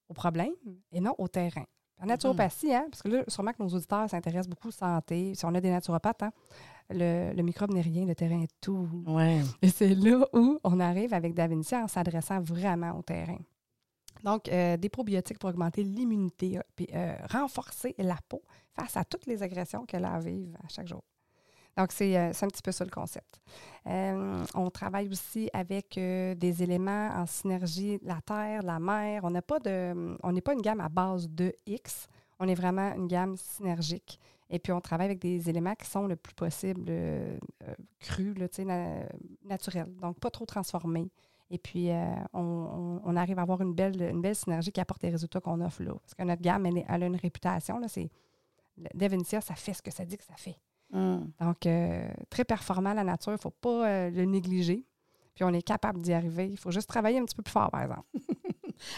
au 0.07 0.13
problème 0.13 0.53
et 0.91 0.99
non 0.99 1.15
au 1.17 1.27
terrain. 1.27 1.65
En 2.01 2.07
naturopathie, 2.07 2.73
hein, 2.73 2.87
parce 2.89 3.03
que 3.03 3.09
là, 3.09 3.23
sûrement 3.27 3.53
que 3.53 3.61
nos 3.61 3.69
auditeurs 3.69 4.09
s'intéressent 4.09 4.49
beaucoup 4.49 4.69
à 4.81 4.87
la 4.87 4.95
santé. 4.95 5.35
Si 5.35 5.45
on 5.45 5.53
a 5.53 5.61
des 5.61 5.69
naturopathes, 5.69 6.23
hein, 6.23 6.31
le, 6.89 7.31
le 7.33 7.43
microbe 7.43 7.73
n'est 7.73 7.81
rien, 7.81 8.05
le 8.05 8.15
terrain 8.15 8.41
est 8.41 8.53
tout. 8.59 8.89
Oui. 9.05 9.41
Et 9.61 9.69
c'est 9.69 9.93
là 9.93 10.25
où 10.33 10.59
on 10.63 10.79
arrive 10.79 11.13
avec 11.13 11.33
Davincia 11.33 11.83
en 11.83 11.87
s'adressant 11.87 12.41
vraiment 12.41 12.97
au 12.97 13.01
terrain. 13.01 13.37
Donc, 14.23 14.49
euh, 14.49 14.77
des 14.77 14.89
probiotiques 14.89 15.39
pour 15.39 15.49
augmenter 15.49 15.83
l'immunité, 15.83 16.57
euh, 16.57 16.61
puis 16.75 16.87
euh, 16.93 17.15
renforcer 17.29 17.95
la 17.97 18.17
peau 18.29 18.41
face 18.73 18.97
à 18.97 19.03
toutes 19.03 19.25
les 19.25 19.41
agressions 19.41 19.85
qu'elle 19.85 20.05
a 20.05 20.13
à 20.13 20.19
vivre 20.19 20.57
à 20.63 20.67
chaque 20.67 20.87
jour. 20.87 21.03
Donc, 21.77 21.91
c'est 21.91 22.17
euh, 22.17 22.31
c'est 22.33 22.45
un 22.45 22.49
petit 22.49 22.61
peu 22.61 22.71
ça 22.71 22.83
le 22.83 22.91
concept. 22.91 23.41
Euh, 23.87 24.43
on 24.53 24.69
travaille 24.69 25.09
aussi 25.09 25.49
avec 25.53 25.97
euh, 25.97 26.35
des 26.35 26.63
éléments 26.63 27.09
en 27.15 27.25
synergie, 27.25 27.99
la 28.03 28.19
terre, 28.21 28.61
la 28.63 28.79
mer. 28.79 29.23
On 29.23 29.31
n'est 29.31 29.41
pas 29.41 29.59
une 29.63 30.61
gamme 30.61 30.81
à 30.81 30.89
base 30.89 31.29
de 31.29 31.53
X. 31.65 32.07
On 32.39 32.47
est 32.47 32.55
vraiment 32.55 32.93
une 32.93 33.07
gamme 33.07 33.37
synergique. 33.37 34.19
Et 34.49 34.59
puis, 34.59 34.73
on 34.73 34.81
travaille 34.81 35.05
avec 35.05 35.19
des 35.19 35.49
éléments 35.49 35.75
qui 35.75 35.87
sont 35.87 36.07
le 36.07 36.17
plus 36.17 36.33
possible 36.33 36.91
crus, 37.99 38.35
naturels. 39.45 39.95
Donc, 40.01 40.19
pas 40.19 40.29
trop 40.29 40.45
transformés. 40.45 41.09
Et 41.49 41.57
puis, 41.57 41.89
on, 42.33 43.15
arrive 43.15 43.39
à 43.39 43.43
avoir 43.43 43.61
une 43.61 43.73
belle, 43.73 44.01
une 44.01 44.21
belle 44.21 44.35
synergie 44.35 44.73
qui 44.73 44.81
apporte 44.81 45.03
les 45.03 45.09
résultats 45.09 45.39
qu'on 45.39 45.61
offre 45.61 45.83
là. 45.83 45.93
Parce 45.93 46.15
que 46.15 46.23
notre 46.23 46.41
gamme, 46.41 46.65
elle, 46.65 47.03
a 47.03 47.05
une 47.05 47.15
réputation. 47.15 47.79
Là, 47.79 47.87
ça 47.87 49.55
fait 49.55 49.73
ce 49.73 49.81
que 49.81 49.91
ça 49.91 50.03
dit 50.03 50.17
que 50.17 50.23
ça 50.25 50.35
fait. 50.35 50.57
Hum. 50.93 51.31
Donc, 51.39 51.65
euh, 51.65 52.09
très 52.29 52.43
performant 52.43 52.93
la 52.93 53.03
nature, 53.03 53.31
il 53.31 53.35
ne 53.35 53.39
faut 53.39 53.49
pas 53.49 53.87
euh, 53.87 54.09
le 54.09 54.25
négliger. 54.25 54.85
Puis 55.33 55.43
on 55.45 55.53
est 55.53 55.61
capable 55.61 56.01
d'y 56.01 56.11
arriver. 56.13 56.49
Il 56.49 56.57
faut 56.57 56.71
juste 56.71 56.89
travailler 56.89 57.19
un 57.19 57.25
petit 57.25 57.35
peu 57.35 57.43
plus 57.43 57.51
fort, 57.53 57.71
par 57.71 57.81
exemple. 57.83 58.05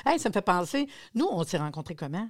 Hey, 0.06 0.18
ça 0.18 0.30
me 0.30 0.34
fait 0.34 0.42
penser, 0.42 0.88
nous, 1.14 1.28
on 1.30 1.44
s'est 1.44 1.58
rencontrés 1.58 1.94
comment? 1.94 2.30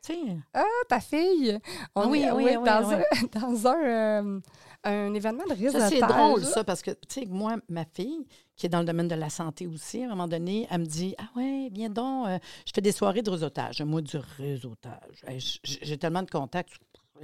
Sais, 0.00 0.16
Ah, 0.52 0.62
ta 0.88 1.00
fille! 1.00 1.58
On 1.96 2.02
Ah 2.02 2.06
oui, 2.06 2.20
est 2.20 2.30
oui, 2.30 2.44
oui, 2.46 2.54
dans, 2.64 2.88
oui. 2.88 2.94
Un, 2.94 3.40
dans 3.40 3.66
un, 3.66 3.84
euh, 3.84 4.40
un 4.84 5.12
événement 5.14 5.42
de 5.48 5.54
réseautage. 5.54 5.80
Ça, 5.80 5.88
c'est 5.88 6.00
drôle, 6.00 6.44
ça, 6.44 6.62
parce 6.62 6.82
que, 6.82 6.92
tu 6.92 6.98
sais, 7.08 7.26
moi, 7.26 7.56
ma 7.68 7.84
fille, 7.84 8.24
qui 8.54 8.66
est 8.66 8.68
dans 8.68 8.78
le 8.78 8.84
domaine 8.84 9.08
de 9.08 9.16
la 9.16 9.28
santé 9.28 9.66
aussi, 9.66 10.02
à 10.02 10.06
un 10.06 10.10
moment 10.10 10.28
donné, 10.28 10.68
elle 10.70 10.82
me 10.82 10.86
dit 10.86 11.16
Ah 11.18 11.30
ouais, 11.34 11.68
viens 11.72 11.90
donc, 11.90 12.28
euh, 12.28 12.38
je 12.64 12.70
fais 12.72 12.80
des 12.80 12.92
soirées 12.92 13.22
de 13.22 13.30
réseautage. 13.30 13.82
Moi, 13.82 14.02
du 14.02 14.18
réseautage. 14.38 15.24
J'ai 15.64 15.98
tellement 15.98 16.22
de 16.22 16.30
contacts, 16.30 16.74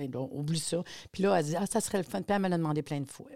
donc, 0.08 0.30
oublie 0.32 0.58
ça. 0.58 0.82
Puis 1.12 1.22
là, 1.22 1.38
elle 1.38 1.44
dit 1.44 1.56
Ah, 1.56 1.66
ça 1.66 1.80
serait 1.80 1.98
le 1.98 2.04
fun. 2.04 2.22
Puis 2.22 2.34
elle 2.34 2.42
me 2.42 2.48
l'a 2.48 2.58
demandé 2.58 2.82
plein 2.82 3.00
de 3.00 3.08
fois. 3.08 3.30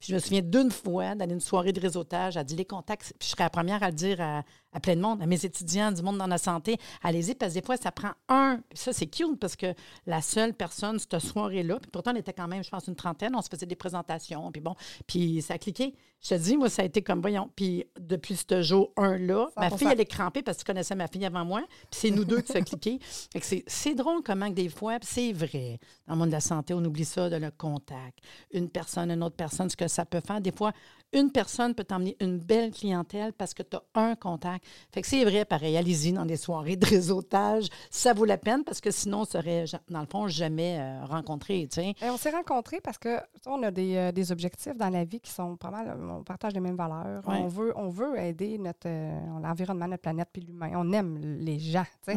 Puis 0.00 0.08
je 0.08 0.14
me 0.14 0.18
souviens 0.18 0.40
d'une 0.40 0.70
fois 0.70 1.14
d'aller 1.14 1.34
une 1.34 1.40
soirée 1.40 1.72
de 1.72 1.80
réseautage, 1.80 2.38
à 2.38 2.44
dire 2.44 2.56
les 2.56 2.64
contacts, 2.64 3.12
puis 3.18 3.28
je 3.28 3.32
serais 3.32 3.44
la 3.44 3.50
première 3.50 3.82
à 3.82 3.88
le 3.90 3.94
dire 3.94 4.20
à, 4.20 4.42
à 4.72 4.80
plein 4.80 4.96
de 4.96 5.00
monde, 5.00 5.22
à 5.22 5.26
mes 5.26 5.44
étudiants 5.44 5.92
du 5.92 6.02
monde 6.02 6.18
dans 6.18 6.26
la 6.26 6.38
santé, 6.38 6.78
allez-y, 7.02 7.34
parce 7.34 7.52
que 7.52 7.60
des 7.60 7.64
fois, 7.64 7.76
ça 7.76 7.90
prend 7.90 8.12
un. 8.28 8.60
Ça, 8.72 8.92
c'est 8.92 9.06
cute 9.06 9.38
parce 9.40 9.56
que 9.56 9.74
la 10.06 10.22
seule 10.22 10.54
personne 10.54 10.98
cette 10.98 11.18
soirée-là, 11.18 11.78
puis 11.80 11.90
pourtant, 11.90 12.12
on 12.12 12.16
était 12.16 12.32
quand 12.32 12.48
même, 12.48 12.62
je 12.62 12.70
pense, 12.70 12.86
une 12.86 12.96
trentaine, 12.96 13.34
on 13.34 13.42
se 13.42 13.48
faisait 13.48 13.66
des 13.66 13.76
présentations, 13.76 14.50
puis 14.52 14.60
bon, 14.60 14.74
puis 15.06 15.42
ça 15.42 15.54
a 15.54 15.58
cliqué. 15.58 15.94
Je 16.22 16.28
te 16.28 16.34
dis, 16.34 16.56
moi, 16.56 16.68
ça 16.68 16.82
a 16.82 16.84
été 16.84 17.00
comme, 17.00 17.20
voyons, 17.22 17.50
puis 17.56 17.86
depuis 17.98 18.36
ce 18.36 18.60
jour 18.60 18.92
1-là, 18.98 19.48
ma 19.56 19.70
fille, 19.70 19.88
elle 19.90 20.00
est 20.00 20.04
crampée 20.04 20.42
parce 20.42 20.58
que 20.58 20.62
tu 20.62 20.66
connaissais 20.66 20.94
ma 20.94 21.08
fille 21.08 21.24
avant 21.24 21.46
moi, 21.46 21.62
puis 21.90 22.00
c'est 22.00 22.10
nous 22.10 22.24
deux 22.24 22.42
qui 22.42 22.52
se 22.52 22.58
cliqué. 22.58 22.98
C'est 23.66 23.94
drôle 23.94 24.22
comment 24.22 24.48
que 24.48 24.54
des 24.54 24.68
fois, 24.68 24.98
c'est 25.02 25.32
vrai, 25.32 25.78
dans 26.06 26.14
le 26.14 26.18
monde 26.18 26.28
de 26.28 26.34
la 26.34 26.40
santé, 26.40 26.74
on 26.74 26.84
oublie 26.84 27.04
ça, 27.04 27.30
de 27.30 27.36
le 27.36 27.50
contact. 27.50 28.18
Une 28.52 28.68
personne, 28.68 29.10
une 29.10 29.22
autre 29.22 29.36
personne, 29.36 29.70
ce 29.70 29.76
que 29.76 29.88
ça 29.88 30.04
peut 30.04 30.20
faire. 30.20 30.40
Des 30.40 30.52
fois, 30.52 30.72
une 31.12 31.32
personne 31.32 31.74
peut 31.74 31.84
t'emmener 31.84 32.16
une 32.20 32.38
belle 32.38 32.70
clientèle 32.70 33.32
parce 33.32 33.54
que 33.54 33.62
tu 33.62 33.76
as 33.76 33.82
un 33.94 34.14
contact. 34.14 34.59
Fait 34.92 35.02
que 35.02 35.06
c'est 35.08 35.24
vrai, 35.24 35.44
pareil, 35.44 35.76
allez-y 35.76 36.12
dans 36.12 36.24
des 36.24 36.36
soirées 36.36 36.76
de 36.76 36.86
réseautage. 36.86 37.66
Ça 37.90 38.12
vaut 38.12 38.24
la 38.24 38.38
peine 38.38 38.64
parce 38.64 38.80
que 38.80 38.90
sinon, 38.90 39.20
on 39.20 39.24
serait, 39.24 39.64
dans 39.88 40.00
le 40.00 40.06
fond, 40.06 40.28
jamais 40.28 40.78
euh, 40.80 41.04
rencontrés. 41.04 41.68
on 42.02 42.16
s'est 42.16 42.30
rencontrés 42.30 42.80
parce 42.80 42.98
que 42.98 43.18
on 43.46 43.62
a 43.62 43.70
euh, 43.70 44.12
des, 44.12 44.32
objectifs 44.32 44.76
dans 44.76 44.90
la 44.90 45.04
vie 45.04 45.20
qui 45.20 45.30
sont 45.30 45.56
pas 45.56 45.70
mal. 45.70 45.96
On 46.00 46.22
partage 46.22 46.52
les 46.52 46.60
mêmes 46.60 46.76
valeurs. 46.76 47.22
On, 47.26 47.48
veut, 47.48 47.72
on 47.76 47.88
veut 47.88 48.18
aider 48.18 48.58
notre 48.58 48.86
euh, 48.86 49.18
l'environnement, 49.42 49.88
notre 49.88 50.02
planète 50.02 50.28
puis 50.32 50.42
l'humain. 50.42 50.72
On 50.74 50.92
aime 50.92 51.18
les 51.18 51.58
gens. 51.58 51.86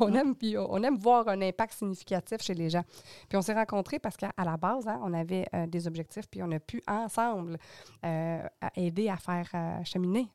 On, 0.00 0.14
aime, 0.14 0.34
puis 0.34 0.56
on 0.56 0.82
aime 0.82 0.96
voir 0.96 1.28
un 1.28 1.40
impact 1.42 1.74
significatif 1.74 2.40
chez 2.40 2.54
les 2.54 2.70
gens. 2.70 2.82
Puis 3.28 3.36
on 3.36 3.42
s'est 3.42 3.52
rencontrés 3.52 3.98
parce 3.98 4.16
qu'à 4.16 4.32
la 4.38 4.56
base, 4.56 4.86
hein, 4.88 4.98
on 5.02 5.12
avait 5.12 5.46
des 5.68 5.86
objectifs 5.86 6.26
puis 6.30 6.42
on 6.42 6.50
a 6.52 6.58
pu 6.58 6.82
ensemble. 6.88 7.58
Euh, 8.04 8.42
aider 8.76 9.08
à 9.08 9.16
faire 9.16 9.48
euh, 9.54 9.84
cheminer 9.84 10.28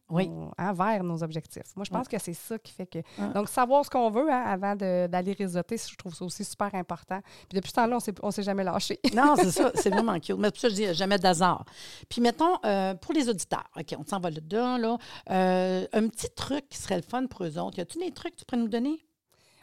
hein, 0.58 0.74
vers 0.74 1.04
nos 1.04 1.24
objectifs. 1.24 1.41
Moi, 1.76 1.86
je 1.86 1.90
pense 1.90 2.08
que 2.08 2.18
c'est 2.20 2.34
ça 2.34 2.58
qui 2.60 2.72
fait 2.72 2.86
que. 2.86 3.00
Donc, 3.34 3.50
savoir 3.50 3.86
ce 3.86 3.90
qu'on 3.90 4.10
veut 4.10 4.32
hein, 4.32 4.44
avant 4.46 4.76
d'aller 4.76 5.34
réseauter, 5.34 5.78
je 5.78 5.96
trouve 5.96 6.14
ça 6.14 6.26
aussi 6.26 6.44
super 6.44 6.74
important. 6.76 7.20
Puis 7.50 7.56
depuis 7.56 7.70
ce 7.70 7.76
temps-là, 7.76 7.98
on 8.22 8.28
ne 8.28 8.32
s'est 8.32 8.44
jamais 8.44 8.64
lâché. 8.64 9.00
non, 9.16 9.36
c'est 9.36 9.52
ça. 9.52 9.72
C'est 9.76 9.90
vraiment 9.90 10.20
cute. 10.20 10.38
Mais 10.38 10.52
pour 10.52 10.60
ça, 10.60 10.70
je 10.70 10.76
dis 10.76 10.94
jamais 10.94 11.18
d'hasard. 11.18 11.66
Puis, 12.10 12.22
mettons, 12.22 12.58
euh, 12.66 12.94
pour 12.96 13.14
les 13.14 13.30
auditeurs, 13.30 13.70
OK, 13.78 13.96
on 13.98 14.06
s'en 14.06 14.20
va 14.20 14.30
là-dedans, 14.30 14.78
là. 14.78 14.98
un 15.28 16.08
petit 16.08 16.30
truc 16.36 16.68
qui 16.70 16.78
serait 16.78 16.98
le 16.98 17.04
fun 17.04 17.26
pour 17.28 17.46
eux 17.46 17.58
autres. 17.58 17.78
Y 17.78 17.82
a-tu 17.82 18.00
des 18.00 18.12
trucs 18.12 18.36
que 18.36 18.40
tu 18.40 18.46
pourrais 18.46 18.62
nous 18.62 18.70
donner? 18.70 19.06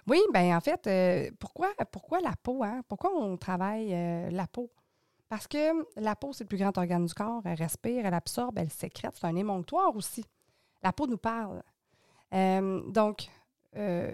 Oui, 0.06 0.20
bien, 0.32 0.56
en 0.56 0.61
fait, 0.61 0.88
pourquoi, 1.38 1.68
pourquoi 1.92 2.20
la 2.20 2.32
peau? 2.42 2.64
Hein? 2.64 2.82
Pourquoi 2.88 3.11
on 3.14 3.37
travaille 3.37 3.90
la 4.30 4.47
peau? 4.47 4.70
Parce 5.28 5.47
que 5.47 5.85
la 6.00 6.16
peau, 6.16 6.32
c'est 6.32 6.44
le 6.44 6.49
plus 6.49 6.56
grand 6.56 6.76
organe 6.78 7.04
du 7.04 7.12
corps. 7.12 7.42
Elle 7.44 7.58
respire, 7.58 8.06
elle 8.06 8.14
absorbe, 8.14 8.58
elle 8.58 8.70
sécrète. 8.70 9.12
C'est 9.14 9.26
un 9.26 9.37
émonctoire 9.37 9.94
aussi. 9.94 10.25
La 10.82 10.92
peau 10.92 11.06
nous 11.06 11.18
parle. 11.18 11.62
Euh, 12.35 12.82
donc, 12.90 13.28
euh, 13.76 14.12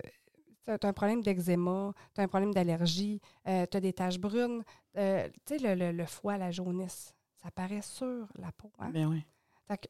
tu 0.65 0.71
as 0.71 0.89
un 0.89 0.93
problème 0.93 1.23
d'eczéma, 1.23 1.93
tu 2.15 2.21
as 2.21 2.25
un 2.25 2.29
problème 2.29 2.55
d'allergie, 2.55 3.21
euh, 3.47 3.67
tu 3.71 3.77
as 3.77 3.81
des 3.81 3.93
taches 3.93 4.19
brunes. 4.19 4.63
tu 4.95 5.01
sais, 5.01 5.59
le, 5.59 6.07
foie, 6.07 6.39
la 6.39 6.51
jaunisse, 6.51 7.15
ça 7.43 7.49
apparaît 7.49 7.83
sur 7.83 8.27
la 8.37 8.53
peau. 8.53 8.73
Hein? 8.79 8.91
Bien 8.91 9.09
oui. 9.09 9.25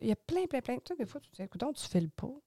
Il 0.01 0.09
y 0.09 0.13
a 0.13 0.17
plein, 0.17 0.47
plein, 0.47 0.61
plein. 0.61 0.77
Tu 0.77 0.83
sais, 0.89 0.97
des 0.97 1.07
fois, 1.07 1.21
tu 1.21 1.31
te 1.31 1.37
dis, 1.37 1.43
écoute, 1.43 1.63
tu 1.75 1.89
fais 1.89 2.01
le 2.01 2.09
pot. 2.09 2.43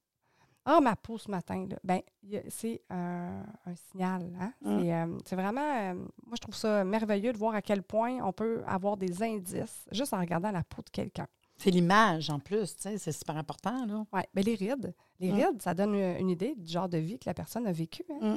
Ah, 0.70 0.82
ma 0.82 0.98
peau 0.98 1.18
ce 1.18 1.32
matin, 1.32 1.66
ben, 1.82 2.02
c'est 2.50 2.82
un, 2.90 3.46
signal. 3.90 4.30
Hein? 4.38 4.54
Mm. 4.60 4.68
Euh, 4.68 5.18
c'est 5.24 5.38
vraiment, 5.38 5.94
moi, 5.94 6.36
je 6.36 6.42
trouve 6.42 6.56
ça 6.56 6.84
merveilleux 6.84 7.32
de 7.32 7.38
voir 7.38 7.56
à 7.56 7.62
quel 7.62 7.84
point 7.84 8.20
on 8.22 8.34
peut 8.34 8.62
avoir 8.68 8.98
des 8.98 9.24
indices 9.24 9.86
juste 9.94 10.14
en 10.14 10.20
regardant 10.20 10.52
la 10.52 10.64
peau 10.66 10.82
de 10.82 10.90
quelqu'un. 10.90 11.28
C'est 11.58 11.72
l'image 11.72 12.30
en 12.30 12.40
plus, 12.40 12.76
c'est 12.78 13.12
super 13.12 13.36
important. 13.36 13.86
Là. 13.86 14.06
Oui, 14.14 14.22
mais 14.34 14.44
les 14.44 14.56
rides, 14.56 14.94
les 15.20 15.32
mm. 15.32 15.36
rides, 15.36 15.62
ça 15.62 15.74
donne 15.74 15.96
une 15.96 16.30
idée 16.30 16.56
du 16.56 16.72
genre 16.72 16.88
de 16.88 16.98
vie 16.98 17.18
que 17.18 17.28
la 17.28 17.34
personne 17.34 17.66
a 17.66 17.72
vécu. 17.72 18.04
Hein? 18.10 18.36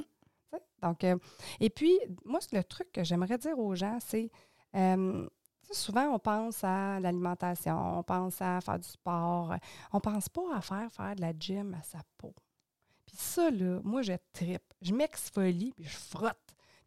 Mm. 0.53 0.57
Donc, 0.83 1.05
euh, 1.05 1.19
et 1.61 1.69
puis, 1.69 1.99
moi, 2.25 2.41
le 2.53 2.63
truc 2.65 2.91
que 2.93 3.05
j'aimerais 3.05 3.37
dire 3.37 3.59
aux 3.59 3.75
gens, 3.75 3.99
c'est 4.01 4.31
souvent, 5.71 6.15
on 6.15 6.19
pense 6.19 6.65
à 6.65 6.99
l'alimentation, 7.01 7.99
on 7.99 8.03
pense 8.03 8.41
à 8.41 8.61
faire 8.61 8.79
du 8.79 8.89
sport, 8.89 9.55
on 9.93 9.97
ne 9.97 10.01
pense 10.01 10.29
pas 10.29 10.57
à 10.57 10.61
faire 10.61 10.91
faire 10.91 11.15
de 11.15 11.21
la 11.21 11.33
gym 11.39 11.75
à 11.75 11.83
sa 11.83 11.99
peau. 12.17 12.35
Puis 13.07 13.17
ça, 13.17 13.51
là, 13.51 13.81
moi, 13.85 14.03
je 14.03 14.13
tripe. 14.33 14.63
Je 14.83 14.95
m'exfolie, 14.95 15.73
puis 15.73 15.85
je 15.85 15.97
frotte. 15.97 16.37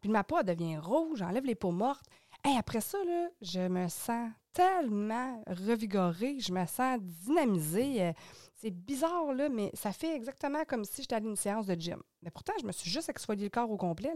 Puis 0.00 0.10
ma 0.10 0.24
peau, 0.24 0.42
devient 0.42 0.78
rouge, 0.78 1.18
j'enlève 1.18 1.44
les 1.44 1.54
peaux 1.54 1.70
mortes. 1.70 2.06
Et 2.46 2.56
après 2.58 2.80
ça, 2.80 2.98
là, 3.04 3.28
je 3.40 3.68
me 3.68 3.88
sens 3.88 4.30
tellement 4.54 5.42
revigorée, 5.46 6.38
je 6.38 6.52
me 6.52 6.64
sens 6.64 6.98
dynamisée. 7.00 8.12
C'est 8.54 8.70
bizarre, 8.70 9.34
là, 9.34 9.50
mais 9.50 9.70
ça 9.74 9.92
fait 9.92 10.16
exactement 10.16 10.64
comme 10.64 10.84
si 10.84 11.02
j'étais 11.02 11.16
à 11.16 11.18
une 11.18 11.36
séance 11.36 11.66
de 11.66 11.74
gym. 11.74 12.02
Mais 12.22 12.30
pourtant, 12.30 12.54
je 12.60 12.66
me 12.66 12.72
suis 12.72 12.90
juste 12.90 13.10
exfolié 13.10 13.44
le 13.44 13.50
corps 13.50 13.70
au 13.70 13.76
complet. 13.76 14.14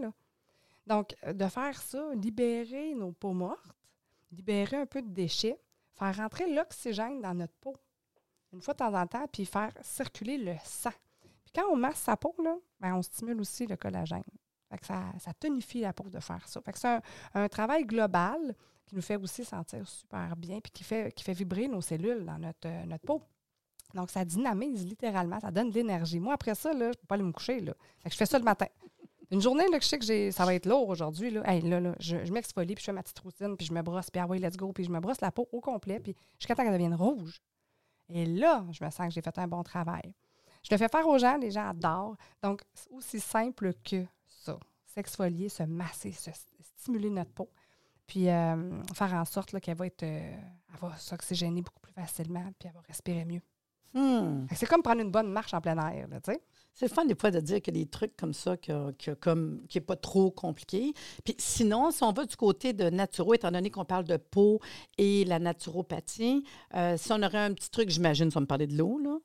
Donc, 0.87 1.15
de 1.27 1.47
faire 1.49 1.79
ça, 1.83 2.15
libérer 2.15 2.95
nos 2.95 3.13
peaux 3.13 3.35
mortes, 3.35 3.77
libérer 4.33 4.77
un 4.77 4.87
peu 4.87 5.03
de 5.03 5.11
déchets, 5.11 5.61
faire 5.93 6.17
rentrer 6.17 6.51
l'oxygène 6.55 7.21
dans 7.21 7.35
notre 7.35 7.55
peau 7.61 7.77
une 8.53 8.61
fois 8.61 8.75
de 8.75 8.79
temps 8.79 8.95
en 8.95 9.07
temps, 9.07 9.27
puis 9.31 9.45
faire 9.45 9.73
circuler 9.83 10.39
le 10.39 10.55
sang. 10.65 10.93
Puis 11.45 11.53
quand 11.55 11.71
on 11.71 11.77
masse 11.77 11.99
sa 11.99 12.17
peau, 12.17 12.35
là, 12.43 12.57
ben, 12.81 12.95
on 12.95 13.03
stimule 13.03 13.41
aussi 13.41 13.67
le 13.67 13.77
collagène. 13.77 14.23
ça, 14.83 15.05
ça, 15.19 15.33
tonifie 15.35 15.81
la 15.81 15.93
peau 15.93 16.09
de 16.09 16.21
faire 16.21 16.47
ça. 16.49 16.61
c'est 16.75 17.01
un, 17.35 17.49
travail 17.49 17.85
global 17.85 18.55
qui 18.89 18.97
nous 18.97 19.03
fait 19.03 19.17
aussi 19.17 19.45
sentir 19.45 19.87
super 19.87 20.35
bien, 20.37 20.61
puis 20.61 20.73
qui 20.73 20.85
fait, 20.85 21.13
qui 21.13 21.23
fait 21.23 21.33
vibrer 21.33 21.69
nos 21.69 21.81
cellules 21.81 22.25
dans 22.25 22.39
notre, 22.39 22.67
euh, 22.67 22.85
notre 22.87 23.05
peau. 23.05 23.23
Donc, 23.95 24.11
ça 24.11 24.25
dynamise 24.25 24.85
littéralement, 24.85 25.41
ça 25.41 25.51
donne 25.51 25.71
de 25.71 25.75
l'énergie. 25.75 26.21
Moi, 26.21 26.35
après 26.35 26.55
ça, 26.55 26.73
là, 26.73 26.87
je 26.87 26.89
ne 26.89 26.93
peux 26.95 27.07
pas 27.07 27.15
aller 27.15 27.25
me 27.25 27.33
coucher. 27.33 27.61
Là. 27.61 27.75
je 28.05 28.17
fais 28.17 28.27
ça 28.27 28.39
le 28.39 28.45
matin. 28.45 28.67
Une 29.31 29.41
journée 29.41 29.67
là, 29.71 29.79
que 29.79 29.85
je 29.85 29.89
sais 29.89 29.99
que 29.99 30.31
ça 30.31 30.45
va 30.47 30.55
être 30.55 30.67
lourd 30.67 30.89
aujourd'hui, 30.89 31.31
là, 31.31 31.43
là, 31.61 31.81
là, 31.81 31.95
je, 32.01 32.33
m'exfolie, 32.33 32.75
puis 32.75 32.83
je 32.83 32.87
fais 32.87 32.93
ma 32.93 33.03
petite 33.03 33.19
routine, 33.19 33.57
puis 33.57 33.67
je 33.67 33.75
me 33.75 33.83
brosse, 33.83 34.11
puis 34.11 34.21
ah 34.21 34.27
let's 34.35 34.57
go, 34.57 34.73
puis 34.73 34.85
je 34.85 34.91
me 34.91 35.01
brosse 35.01 35.21
la 35.21 35.31
peau 35.31 35.47
au 35.53 35.61
complet, 35.61 36.01
puis 36.01 36.15
jusqu'à 36.39 36.55
temps 36.55 36.63
qu'elle 36.63 36.73
devienne 36.73 36.95
rouge. 36.95 37.43
Et 38.09 38.25
là, 38.25 38.65
je 38.71 38.83
me 38.83 38.91
sens 38.91 39.09
que 39.09 39.13
j'ai 39.13 39.21
fait 39.21 39.37
un 39.39 39.47
bon 39.47 39.63
travail. 39.63 40.15
Je 40.63 40.75
le 40.75 40.79
fais 40.79 40.89
faire 40.89 41.07
aux 41.07 41.19
gens, 41.19 41.37
les 41.37 41.51
gens 41.51 41.69
adorent. 41.69 42.17
Donc, 42.43 42.63
c'est 42.73 42.91
aussi 42.91 43.21
simple 43.21 43.75
que 43.85 44.05
ça. 44.27 44.59
S'exfolier, 44.87 45.51
se 45.51 45.63
masser, 45.63 46.13
se 46.13 46.31
stimuler 46.79 47.11
notre 47.11 47.33
peau, 47.33 47.51
puis 48.09 48.29
euh, 48.31 48.83
faire 48.95 49.13
en 49.13 49.25
sorte 49.27 49.61
qu'elle 49.61 49.77
va 49.77 49.87
être, 49.87 50.03
euh, 50.03 50.33
elle 50.73 50.81
va 50.81 50.97
s'oxygéner 50.97 51.61
beaucoup 51.61 51.81
plus 51.81 51.93
facilement, 51.93 52.43
puis 52.59 52.69
elle 52.69 52.75
va 52.75 52.81
respirer 52.89 53.25
mieux. 53.25 53.43
Hmm. 53.95 54.47
C'est 54.55 54.67
comme 54.67 54.83
prendre 54.83 55.03
une 55.03 55.11
bonne 55.11 55.31
marche 55.31 55.55
en 55.55 55.61
plein 55.61 55.77
air, 55.89 56.09
tu 56.11 56.33
sais. 56.33 56.43
C'est 56.75 56.89
fun 56.89 57.05
des 57.05 57.15
fois 57.15 57.31
de 57.31 57.41
dire 57.41 57.61
que 57.61 57.71
des 57.71 57.87
trucs 57.87 58.17
comme 58.17 58.33
ça, 58.33 58.57
qui 58.57 58.71
n'est 58.73 59.81
pas 59.81 59.97
trop 59.97 60.31
compliqué. 60.31 60.95
Puis 61.25 61.35
sinon, 61.39 61.91
si 61.91 62.03
on 62.05 62.13
va 62.13 62.25
du 62.25 62.37
côté 62.37 62.73
de 62.73 62.89
naturo, 62.89 63.35
étant 63.35 63.51
donné 63.51 63.69
qu'on 63.71 63.85
parle 63.85 64.05
de 64.05 64.17
peau 64.17 64.61
et 64.97 65.25
la 65.25 65.39
naturopathie, 65.39 66.45
euh, 66.75 66.97
si 66.97 67.13
on 67.13 67.23
aurait 67.23 67.39
un 67.39 67.53
petit 67.53 67.71
truc, 67.71 67.91
j'imagine, 67.91 68.31
ça 68.31 68.41
me 68.41 68.47
parler 68.47 68.67
de 68.67 68.77
l'eau, 68.77 68.99
là. 68.99 69.19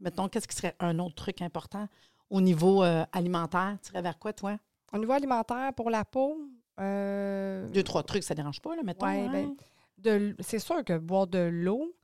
Mettons, 0.00 0.28
qu'est-ce 0.28 0.48
qui 0.48 0.56
serait 0.56 0.76
un 0.80 0.98
autre 1.00 1.16
truc 1.16 1.42
important 1.42 1.86
au 2.30 2.40
niveau 2.40 2.82
alimentaire? 3.12 3.78
Tu 3.82 3.90
irais 3.92 4.02
vers 4.02 4.18
quoi, 4.18 4.32
toi? 4.32 4.56
Au 4.92 4.98
niveau 4.98 5.12
alimentaire, 5.12 5.72
pour 5.74 5.90
la 5.90 6.04
peau? 6.04 6.38
Euh, 6.80 7.68
Deux, 7.68 7.82
trois 7.82 8.02
trucs, 8.02 8.22
ça 8.22 8.34
ne 8.34 8.36
dérange 8.36 8.60
pas, 8.60 8.74
là, 8.76 8.82
mettons. 8.82 9.06
Hein? 9.06 9.54
ben, 9.98 10.34
c'est 10.40 10.58
sûr 10.58 10.84
que 10.84 10.98
boire 10.98 11.26
de 11.26 11.38
l'eau 11.38 11.94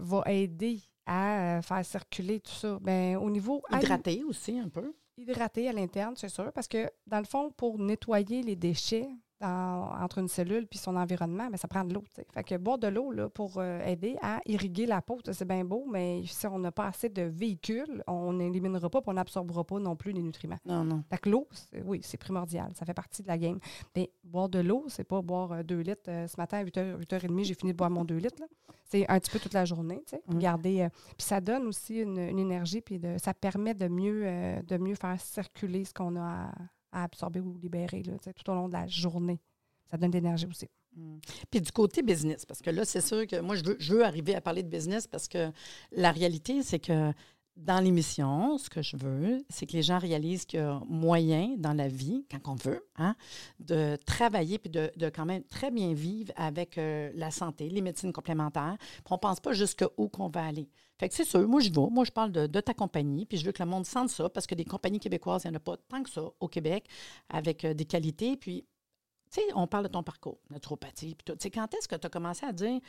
va 0.00 0.22
aider 0.26 0.80
à 1.06 1.58
euh, 1.58 1.62
faire 1.62 1.84
circuler 1.84 2.40
tout 2.40 2.52
ça. 2.52 2.78
Bien, 2.80 3.18
au 3.18 3.30
niveau. 3.30 3.62
Hydrater 3.72 4.24
aussi 4.24 4.58
un 4.58 4.68
peu. 4.68 4.92
Hydrater 5.16 5.68
à 5.68 5.72
l'interne, 5.72 6.14
c'est 6.16 6.28
sûr, 6.28 6.52
parce 6.52 6.68
que 6.68 6.90
dans 7.06 7.18
le 7.20 7.24
fond, 7.24 7.50
pour 7.56 7.78
nettoyer 7.78 8.42
les 8.42 8.56
déchets, 8.56 9.08
entre 9.42 10.18
une 10.18 10.28
cellule 10.28 10.66
puis 10.66 10.78
son 10.78 10.96
environnement, 10.96 11.48
mais 11.50 11.56
ça 11.56 11.68
prend 11.68 11.84
de 11.84 11.94
l'eau. 11.94 12.04
Fait 12.32 12.44
que 12.44 12.56
boire 12.56 12.78
de 12.78 12.88
l'eau 12.88 13.12
pour 13.34 13.54
euh, 13.58 13.84
aider 13.84 14.16
à 14.22 14.40
irriguer 14.46 14.86
la 14.86 15.02
peau, 15.02 15.18
c'est 15.30 15.46
bien 15.46 15.64
beau, 15.64 15.86
mais 15.90 16.22
si 16.26 16.46
on 16.46 16.58
n'a 16.58 16.72
pas 16.72 16.86
assez 16.86 17.08
de 17.08 17.22
véhicules, 17.22 18.02
on 18.06 18.32
n'éliminera 18.32 18.88
pas 18.88 18.98
et 18.98 19.02
on 19.06 19.12
n'absorbera 19.12 19.64
pas 19.64 19.78
non 19.78 19.96
plus 19.96 20.12
les 20.12 20.22
nutriments. 20.22 20.58
Non, 20.64 20.84
non. 20.84 21.02
Fait 21.10 21.18
que 21.18 21.28
l'eau, 21.28 21.48
oui, 21.84 22.00
c'est 22.02 22.16
primordial. 22.16 22.72
Ça 22.74 22.86
fait 22.86 22.94
partie 22.94 23.22
de 23.22 23.28
la 23.28 23.38
game. 23.38 23.58
Mais 23.94 24.10
boire 24.24 24.48
de 24.48 24.60
l'eau, 24.60 24.84
c'est 24.88 25.04
pas 25.04 25.20
boire 25.20 25.64
2 25.64 25.74
euh, 25.74 25.82
litres. 25.82 26.08
Euh, 26.08 26.26
ce 26.26 26.36
matin, 26.38 26.58
à 26.58 26.64
8h, 26.64 26.98
8h30, 27.00 27.44
j'ai 27.44 27.54
fini 27.54 27.72
de 27.72 27.76
boire 27.76 27.90
mon 27.90 28.04
2 28.04 28.16
litres. 28.16 28.42
C'est 28.84 29.08
un 29.10 29.18
petit 29.18 29.30
peu 29.30 29.38
toute 29.38 29.54
la 29.54 29.64
journée. 29.64 30.02
Garder, 30.28 30.88
puis 31.18 31.26
ça 31.26 31.40
donne 31.40 31.66
aussi 31.66 31.96
une, 31.96 32.18
énergie, 32.18 32.80
puis 32.80 33.00
ça 33.18 33.34
permet 33.34 33.74
de 33.74 33.88
mieux, 33.88 34.62
de 34.62 34.76
mieux 34.76 34.94
faire 34.94 35.20
circuler 35.20 35.84
ce 35.84 35.92
qu'on 35.92 36.14
a 36.14 36.22
à 36.22 36.52
à 36.96 37.04
absorber 37.04 37.40
ou 37.40 37.56
libérer 37.58 38.02
là, 38.02 38.14
tout 38.18 38.50
au 38.50 38.54
long 38.54 38.68
de 38.68 38.72
la 38.72 38.86
journée. 38.86 39.38
Ça 39.90 39.96
donne 39.96 40.10
de 40.10 40.16
l'énergie 40.16 40.46
aussi. 40.46 40.68
Hmm. 40.96 41.18
Puis 41.50 41.60
du 41.60 41.70
côté 41.70 42.02
business, 42.02 42.46
parce 42.46 42.62
que 42.62 42.70
là, 42.70 42.84
c'est 42.84 43.02
sûr 43.02 43.26
que 43.26 43.38
moi, 43.40 43.54
je 43.54 43.64
veux, 43.64 43.76
je 43.78 43.94
veux 43.94 44.04
arriver 44.04 44.34
à 44.34 44.40
parler 44.40 44.62
de 44.62 44.68
business 44.68 45.06
parce 45.06 45.28
que 45.28 45.52
la 45.92 46.10
réalité, 46.10 46.62
c'est 46.62 46.78
que 46.78 47.12
dans 47.56 47.82
l'émission, 47.82 48.58
ce 48.58 48.68
que 48.68 48.82
je 48.82 48.96
veux, 48.96 49.44
c'est 49.48 49.66
que 49.66 49.72
les 49.72 49.82
gens 49.82 49.98
réalisent 49.98 50.44
qu'il 50.44 50.60
y 50.60 50.62
a 50.62 50.80
moyen 50.86 51.54
dans 51.56 51.72
la 51.72 51.88
vie, 51.88 52.26
quand 52.30 52.52
on 52.52 52.54
veut, 52.54 52.86
hein, 52.96 53.16
de 53.60 53.96
travailler 54.04 54.58
puis 54.58 54.70
de, 54.70 54.92
de, 54.96 55.08
quand 55.08 55.24
même 55.24 55.42
très 55.44 55.70
bien 55.70 55.94
vivre 55.94 56.32
avec 56.36 56.76
euh, 56.76 57.10
la 57.14 57.30
santé, 57.30 57.70
les 57.70 57.80
médecines 57.80 58.12
complémentaires. 58.12 58.76
Puis 58.78 59.04
on 59.10 59.14
ne 59.14 59.20
pense 59.20 59.40
pas 59.40 59.52
jusqu'où 59.54 60.08
qu'on 60.08 60.28
va 60.28 60.44
aller. 60.44 60.68
Fait 60.98 61.08
que 61.08 61.14
c'est 61.14 61.24
sûr, 61.24 61.46
moi 61.48 61.60
je 61.60 61.70
vais, 61.70 61.90
moi 61.90 62.04
je 62.04 62.12
parle 62.12 62.30
de, 62.30 62.60
ta 62.60 62.74
compagnie, 62.74 63.24
puis 63.24 63.38
je 63.38 63.44
veux 63.44 63.52
que 63.52 63.62
le 63.62 63.68
monde 63.68 63.86
sente 63.86 64.10
ça, 64.10 64.28
parce 64.28 64.46
que 64.46 64.54
des 64.54 64.64
compagnies 64.64 65.00
québécoises, 65.00 65.44
il 65.44 65.48
n'y 65.48 65.54
en 65.54 65.56
a 65.56 65.60
pas 65.60 65.76
tant 65.76 66.02
que 66.02 66.10
ça 66.10 66.22
au 66.40 66.48
Québec, 66.48 66.86
avec 67.28 67.64
euh, 67.64 67.72
des 67.74 67.84
qualités. 67.84 68.36
Puis, 68.36 68.66
tu 69.30 69.40
sais, 69.40 69.46
on 69.54 69.66
parle 69.66 69.84
de 69.84 69.90
ton 69.90 70.02
parcours, 70.02 70.38
naturopathie, 70.50 71.14
puis 71.14 71.24
tout. 71.24 71.34
Tu 71.34 71.44
sais, 71.44 71.50
quand 71.50 71.72
est-ce 71.74 71.88
que 71.88 71.96
tu 71.96 72.06
as 72.06 72.10
commencé 72.10 72.44
à 72.44 72.52
dire, 72.52 72.80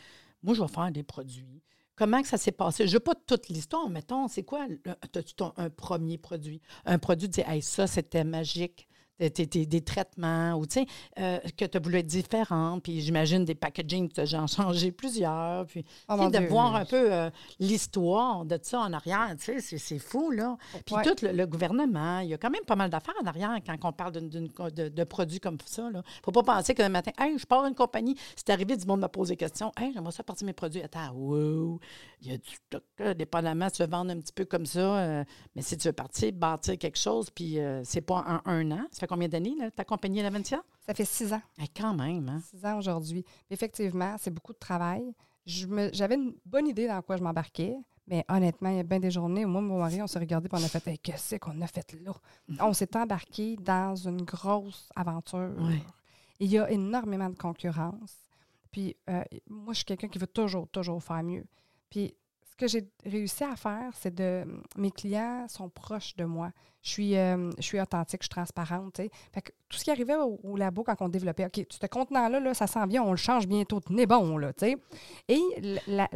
moi 0.44 0.54
je 0.54 0.62
vais 0.62 0.68
faire 0.68 0.92
des 0.92 1.04
produits? 1.04 1.64
Comment 1.98 2.24
ça 2.24 2.38
s'est 2.38 2.52
passé? 2.52 2.88
Je 2.88 2.94
veux 2.94 3.00
pas 3.00 3.16
toute 3.16 3.50
l'histoire, 3.50 3.90
mettons, 3.90 4.28
c'est 4.28 4.44
quoi 4.44 4.68
as-tu 5.02 5.44
un 5.58 5.70
premier 5.72 6.20
produit? 6.20 6.62
Un 6.86 7.00
produit, 7.00 7.28
tu 7.28 7.42
dis, 7.42 7.50
hey, 7.50 7.62
ça, 7.62 7.88
c'était 7.88 8.24
magique 8.24 8.88
des, 9.20 9.82
traitements 9.82 10.54
ou 10.54 10.66
euh, 11.20 11.40
que 11.58 11.66
tu 11.66 11.78
as 11.78 11.80
voulu 11.80 11.98
être 11.98 12.08
différent. 12.08 12.80
Puis 12.80 13.02
j'imagine 13.02 13.46
des 13.46 13.56
packaging, 13.56 14.10
tu 14.10 14.22
as 14.22 14.48
changé 14.48 14.92
plusieurs. 14.92 15.66
Puis 15.66 15.86
oh 16.10 16.30
de 16.30 16.48
voir 16.48 16.76
un 16.76 16.86
peu 16.86 17.12
euh, 17.12 17.30
l'histoire 17.60 18.46
de 18.46 18.60
ça 18.62 18.80
en 18.80 18.94
arrière, 18.94 19.34
tu 19.40 19.60
sais, 19.60 19.78
c'est 19.78 20.00
fou, 20.00 20.32
là. 20.32 20.58
Puis 20.86 20.96
tout 21.04 21.16
le, 21.26 21.46
gouvernement, 21.46 22.20
il 22.20 22.30
y 22.30 22.34
a 22.34 22.38
quand 22.38 22.50
même 22.50 22.66
pas 22.66 22.76
mal 22.76 22.90
d'affaires 22.90 23.16
en 23.22 23.26
arrière 23.26 23.58
quand 23.66 23.76
on 23.84 23.94
parle 23.94 24.12
de, 24.14 24.90
de, 24.90 25.04
produits 25.04 25.40
comme 25.40 25.58
ça. 25.66 25.88
Il 25.90 25.98
ne 25.98 26.02
faut 26.24 26.32
pas 26.32 26.44
penser 26.44 26.76
que 26.76 26.84
le 26.84 26.90
matin, 26.90 27.12
hey, 27.18 27.38
je 27.38 27.46
pars 27.46 27.66
une 27.66 27.76
compagnie, 27.76 28.16
c'est 28.36 28.50
arrivé, 28.50 28.76
du 28.76 28.86
monde 28.86 29.02
me 29.02 29.08
pose 29.08 29.30
des 29.30 29.38
questions. 29.38 29.72
Hey, 29.78 29.94
j'aimerais 29.94 30.12
ça 30.12 30.24
partir 30.24 30.46
mes 30.46 30.54
produits. 30.54 30.82
Attends, 30.82 31.14
wow, 31.14 31.80
il 32.22 32.32
y 32.32 32.34
a 32.34 32.38
du 32.38 33.16
dépendamment, 33.16 33.70
tu 33.70 33.82
veux 33.82 33.90
vendre 33.90 34.12
un 34.12 34.20
petit 34.20 34.34
peu 34.34 34.46
comme 34.46 34.66
ça. 34.66 34.80
Euh, 34.80 35.24
mais 35.56 35.62
si 35.62 35.78
tu 35.78 35.88
veux 35.88 35.94
partir, 35.94 36.32
bâtir 36.34 36.78
quelque 36.78 37.00
chose, 37.00 37.30
puis 37.30 37.58
c'est 37.84 38.02
pas 38.02 38.42
en 38.46 38.50
un 38.50 38.72
an, 38.72 38.86
ça 38.92 39.07
combien 39.08 39.28
d'années, 39.28 39.56
ta 39.76 39.84
compagnie 39.84 40.22
Laventia? 40.22 40.62
Ça 40.86 40.94
fait 40.94 41.06
six 41.06 41.34
ans. 41.34 41.42
Eh, 41.62 41.68
quand 41.68 41.94
même. 41.94 42.30
Hein? 42.30 42.42
Six 42.50 42.66
ans 42.66 42.78
aujourd'hui. 42.78 43.26
Effectivement, 43.50 44.16
c'est 44.20 44.32
beaucoup 44.32 44.54
de 44.54 44.60
travail. 44.60 45.14
J'avais 45.46 46.16
une 46.16 46.36
bonne 46.46 46.68
idée 46.68 46.88
dans 46.88 47.02
quoi 47.02 47.18
je 47.18 47.24
m'embarquais. 47.24 47.78
Mais 48.08 48.24
honnêtement, 48.30 48.70
il 48.70 48.78
y 48.78 48.80
a 48.80 48.84
bien 48.84 49.00
des 49.00 49.12
journées 49.12 49.44
où 49.44 49.50
moi 49.50 49.62
et 49.62 49.66
mon 49.66 49.80
mari, 49.80 50.02
on 50.02 50.08
s'est 50.08 50.20
regardé 50.20 50.48
et 50.48 50.50
on 50.54 50.64
a 50.64 50.68
fait 50.68 50.98
Qu'est-ce 50.98 51.36
qu'on 51.36 51.60
a 51.62 51.68
fait 51.68 51.94
là? 52.02 52.14
Mm-hmm. 52.50 52.58
On 52.62 52.74
s'est 52.74 52.96
embarqué 52.96 53.58
dans 53.58 53.96
une 53.96 54.22
grosse 54.22 54.90
aventure. 54.96 55.52
Il 56.40 56.50
y 56.50 56.58
a 56.58 56.70
énormément 56.72 57.30
de 57.30 57.36
concurrence. 57.36 58.16
Puis 58.72 58.96
euh, 59.10 59.24
moi, 59.50 59.74
je 59.74 59.78
suis 59.78 59.86
quelqu'un 59.86 60.08
qui 60.08 60.20
veut 60.20 60.28
toujours, 60.28 60.70
toujours 60.70 61.04
faire 61.04 61.24
mieux. 61.24 61.46
Puis 61.90 62.14
que 62.58 62.68
j'ai 62.68 62.90
réussi 63.06 63.44
à 63.44 63.56
faire, 63.56 63.92
c'est 63.94 64.14
de. 64.14 64.46
Mes 64.76 64.92
clients 64.92 65.48
sont 65.48 65.70
proches 65.70 66.16
de 66.16 66.26
moi. 66.26 66.52
Je 66.82 66.90
suis, 66.90 67.18
euh, 67.18 67.52
je 67.58 67.64
suis 67.64 67.80
authentique, 67.80 68.22
je 68.22 68.26
suis 68.26 68.30
transparente. 68.30 68.98
Fait 69.34 69.42
que 69.42 69.52
tout 69.70 69.78
ce 69.78 69.84
qui 69.84 69.92
arrivait 69.92 70.16
au, 70.16 70.56
labo 70.56 70.84
quand 70.84 71.02
on 71.02 71.10
développait, 71.10 71.46
OK, 71.46 71.66
ce 71.70 71.86
contenant-là, 71.88 72.40
là, 72.40 72.54
ça 72.54 72.68
sent 72.68 72.86
bien, 72.88 73.04
on 73.04 73.12
le 73.12 73.18
change 73.18 73.48
bientôt, 73.48 73.80
tenez 73.80 74.06
bon, 74.06 74.38
là, 74.38 74.52
sais. 74.58 74.78
Et 75.28 75.42
la, 75.88 76.08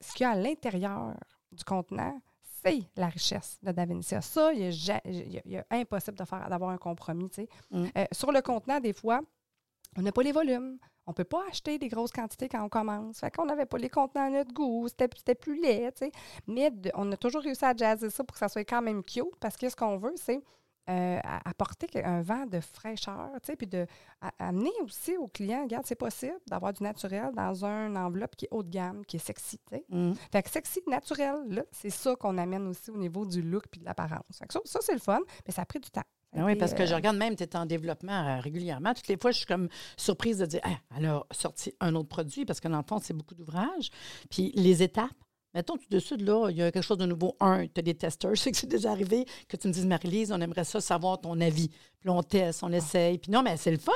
ce 0.00 0.12
qu'il 0.14 0.24
y 0.24 0.26
a 0.26 0.30
à 0.30 0.36
l'intérieur 0.36 1.14
du 1.52 1.64
contenant, 1.64 2.20
c'est 2.64 2.82
la 2.96 3.08
richesse 3.08 3.58
de 3.62 3.72
Davincia. 3.72 4.20
Ça, 4.20 4.52
il 4.52 4.90
a, 4.90 5.64
impossible 5.70 6.16
d'avoir 6.16 6.70
un 6.70 6.78
compromis. 6.78 7.30
tu 7.30 7.42
sais. 7.42 7.48
Mm. 7.70 7.84
Euh, 7.96 8.04
sur 8.12 8.32
le 8.32 8.42
contenant, 8.42 8.80
des 8.80 8.92
fois, 8.92 9.20
on 9.96 10.02
n'a 10.02 10.12
pas 10.12 10.22
les 10.22 10.32
volumes. 10.32 10.78
On 11.06 11.12
ne 11.12 11.14
peut 11.14 11.24
pas 11.24 11.44
acheter 11.48 11.78
des 11.78 11.88
grosses 11.88 12.10
quantités 12.10 12.48
quand 12.48 12.62
on 12.64 12.68
commence. 12.68 13.20
Fait 13.20 13.30
qu'on 13.30 13.46
n'avait 13.46 13.66
pas 13.66 13.78
les 13.78 13.88
contenants 13.88 14.26
à 14.26 14.30
notre 14.30 14.52
goût. 14.52 14.88
C'était 14.88 15.34
plus 15.34 15.60
laid, 15.60 15.92
tu 15.92 16.06
sais. 16.06 16.12
Mais 16.46 16.72
on 16.94 17.10
a 17.12 17.16
toujours 17.16 17.42
réussi 17.42 17.64
à 17.64 17.74
jazzer 17.76 18.10
ça 18.10 18.24
pour 18.24 18.34
que 18.34 18.38
ça 18.38 18.48
soit 18.48 18.64
quand 18.64 18.82
même 18.82 19.02
cute 19.04 19.36
parce 19.40 19.56
que 19.56 19.68
ce 19.68 19.76
qu'on 19.76 19.98
veut, 19.98 20.14
c'est 20.16 20.42
euh, 20.88 21.18
apporter 21.44 21.88
un 22.04 22.22
vent 22.22 22.46
de 22.46 22.60
fraîcheur, 22.60 23.30
tu 23.42 23.46
sais, 23.46 23.56
puis 23.56 23.66
de 23.66 23.88
amener 24.38 24.70
aussi 24.84 25.16
aux 25.16 25.26
clients, 25.26 25.64
regarde, 25.64 25.84
c'est 25.84 25.96
possible 25.96 26.38
d'avoir 26.46 26.72
du 26.72 26.84
naturel 26.84 27.32
dans 27.34 27.64
une 27.64 27.96
enveloppe 27.98 28.36
qui 28.36 28.44
est 28.44 28.48
haut 28.52 28.62
de 28.62 28.70
gamme, 28.70 29.04
qui 29.04 29.16
est 29.16 29.20
sexy, 29.20 29.58
tu 29.68 29.76
sais. 29.76 29.84
Mm. 29.88 30.12
Fait 30.30 30.44
que 30.44 30.48
sexy, 30.48 30.80
naturel, 30.86 31.42
là, 31.48 31.64
c'est 31.72 31.90
ça 31.90 32.14
qu'on 32.14 32.38
amène 32.38 32.68
aussi 32.68 32.92
au 32.92 32.96
niveau 32.96 33.26
du 33.26 33.42
look 33.42 33.64
puis 33.68 33.80
de 33.80 33.84
l'apparence. 33.84 34.22
ça, 34.30 34.60
ça 34.64 34.78
c'est 34.80 34.92
le 34.92 35.00
fun, 35.00 35.18
mais 35.44 35.52
ça 35.52 35.62
a 35.62 35.64
pris 35.64 35.80
du 35.80 35.90
temps. 35.90 36.04
Ben 36.36 36.44
oui, 36.44 36.54
parce 36.54 36.74
que 36.74 36.84
je 36.84 36.92
euh, 36.92 36.96
regarde 36.96 37.16
même, 37.16 37.34
tu 37.34 37.44
es 37.44 37.56
en 37.56 37.64
développement 37.64 38.12
euh, 38.12 38.40
régulièrement. 38.40 38.92
Toutes 38.92 39.08
les 39.08 39.16
fois, 39.16 39.30
je 39.30 39.38
suis 39.38 39.46
comme 39.46 39.68
surprise 39.96 40.36
de 40.36 40.44
dire, 40.44 40.60
ah, 40.64 40.76
elle 40.98 41.06
a 41.06 41.24
sorti 41.30 41.72
un 41.80 41.94
autre 41.94 42.10
produit, 42.10 42.44
parce 42.44 42.60
que 42.60 42.68
dans 42.68 42.76
le 42.76 42.84
fond, 42.86 42.98
c'est 42.98 43.14
beaucoup 43.14 43.34
d'ouvrages. 43.34 43.90
Puis 44.30 44.52
les 44.54 44.82
étapes, 44.82 45.14
Mettons, 45.56 45.78
tout 45.78 45.88
de 45.88 45.98
suite, 45.98 46.20
là, 46.20 46.50
il 46.50 46.58
y 46.58 46.62
a 46.62 46.70
quelque 46.70 46.84
chose 46.84 46.98
de 46.98 47.06
nouveau. 47.06 47.34
Un, 47.40 47.66
tu 47.66 47.78
as 47.78 47.82
des 47.82 47.94
testeurs. 47.94 48.34
Je 48.34 48.42
sais 48.42 48.50
que 48.50 48.58
c'est 48.58 48.66
déjà 48.66 48.90
arrivé 48.90 49.24
que 49.48 49.56
tu 49.56 49.68
me 49.68 49.72
dises, 49.72 49.86
Marie-Lise, 49.86 50.30
on 50.30 50.38
aimerait 50.42 50.64
ça 50.64 50.82
savoir 50.82 51.18
ton 51.18 51.40
avis. 51.40 51.70
Puis 51.98 52.10
on 52.10 52.22
teste, 52.22 52.62
on 52.62 52.70
essaye. 52.72 53.16
Puis 53.16 53.32
non, 53.32 53.42
mais 53.42 53.56
c'est 53.56 53.70
le 53.70 53.78
fun. 53.78 53.92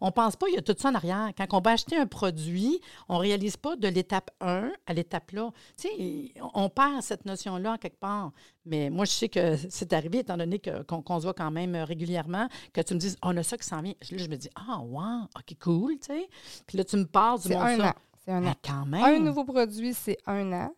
On 0.00 0.10
pense 0.10 0.36
pas, 0.36 0.46
il 0.48 0.54
y 0.54 0.56
a 0.56 0.62
tout 0.62 0.74
ça 0.78 0.88
en 0.88 0.94
arrière. 0.94 1.28
Quand 1.36 1.44
on 1.52 1.60
va 1.60 1.72
acheter 1.72 1.98
un 1.98 2.06
produit, 2.06 2.80
on 3.10 3.18
réalise 3.18 3.58
pas 3.58 3.76
de 3.76 3.88
l'étape 3.88 4.30
1 4.40 4.72
à 4.86 4.94
l'étape 4.94 5.32
là. 5.32 5.50
Tu 5.76 5.88
sais, 5.88 6.32
on 6.54 6.70
perd 6.70 7.02
cette 7.02 7.26
notion-là 7.26 7.76
quelque 7.76 8.00
part. 8.00 8.32
Mais 8.64 8.88
moi, 8.88 9.04
je 9.04 9.10
sais 9.10 9.28
que 9.28 9.56
c'est 9.68 9.92
arrivé, 9.92 10.20
étant 10.20 10.38
donné 10.38 10.60
qu'on 10.60 11.18
se 11.18 11.24
voit 11.24 11.34
quand 11.34 11.50
même 11.50 11.76
régulièrement, 11.76 12.48
que 12.72 12.80
tu 12.80 12.94
me 12.94 12.98
dises, 12.98 13.18
on 13.20 13.36
a 13.36 13.42
ça 13.42 13.58
qui 13.58 13.66
s'en 13.68 13.82
vient. 13.82 13.92
Là, 14.10 14.16
je 14.16 14.28
me 14.28 14.36
dis, 14.36 14.48
ah, 14.54 14.80
wow, 14.80 15.24
OK, 15.36 15.58
cool, 15.60 15.98
tu 15.98 16.06
sais. 16.06 16.26
Puis 16.66 16.78
là, 16.78 16.84
tu 16.84 16.96
me 16.96 17.04
parles 17.04 17.38
du 17.38 17.48
C'est 17.48 17.54
un 17.54 17.80
an. 17.80 17.92
C'est 18.24 18.32
un 18.32 18.46
an. 18.46 18.54
quand 18.64 18.86
même. 18.86 19.02
Un 19.02 19.18
nouveau 19.18 19.44
produit, 19.44 19.92
c'est 19.92 20.16
un 20.26 20.50
an. 20.54 20.72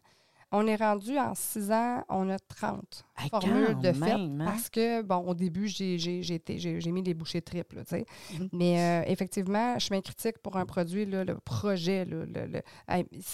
On 0.52 0.66
est 0.66 0.76
rendu 0.76 1.18
en 1.18 1.34
six 1.34 1.70
ans, 1.70 2.04
on 2.08 2.30
a 2.30 2.38
30 2.38 3.04
formules 3.30 3.78
de 3.78 3.92
fait. 3.92 4.12
Hein? 4.12 4.44
Parce 4.44 4.70
que, 4.70 5.02
bon, 5.02 5.16
au 5.16 5.34
début, 5.34 5.68
j'ai 5.68 6.92
mis 6.92 7.02
des 7.02 7.14
bouchées 7.14 7.42
triples, 7.42 7.84
tu 7.84 7.96
sais. 7.96 8.06
Mhm. 8.38 8.48
Mais 8.52 8.78
euh, 8.78 9.10
effectivement, 9.10 9.78
suis 9.78 10.02
critique 10.02 10.38
pour 10.38 10.56
un 10.56 10.66
produit, 10.66 11.06
le 11.06 11.24
projet, 11.44 12.04
le, 12.04 12.26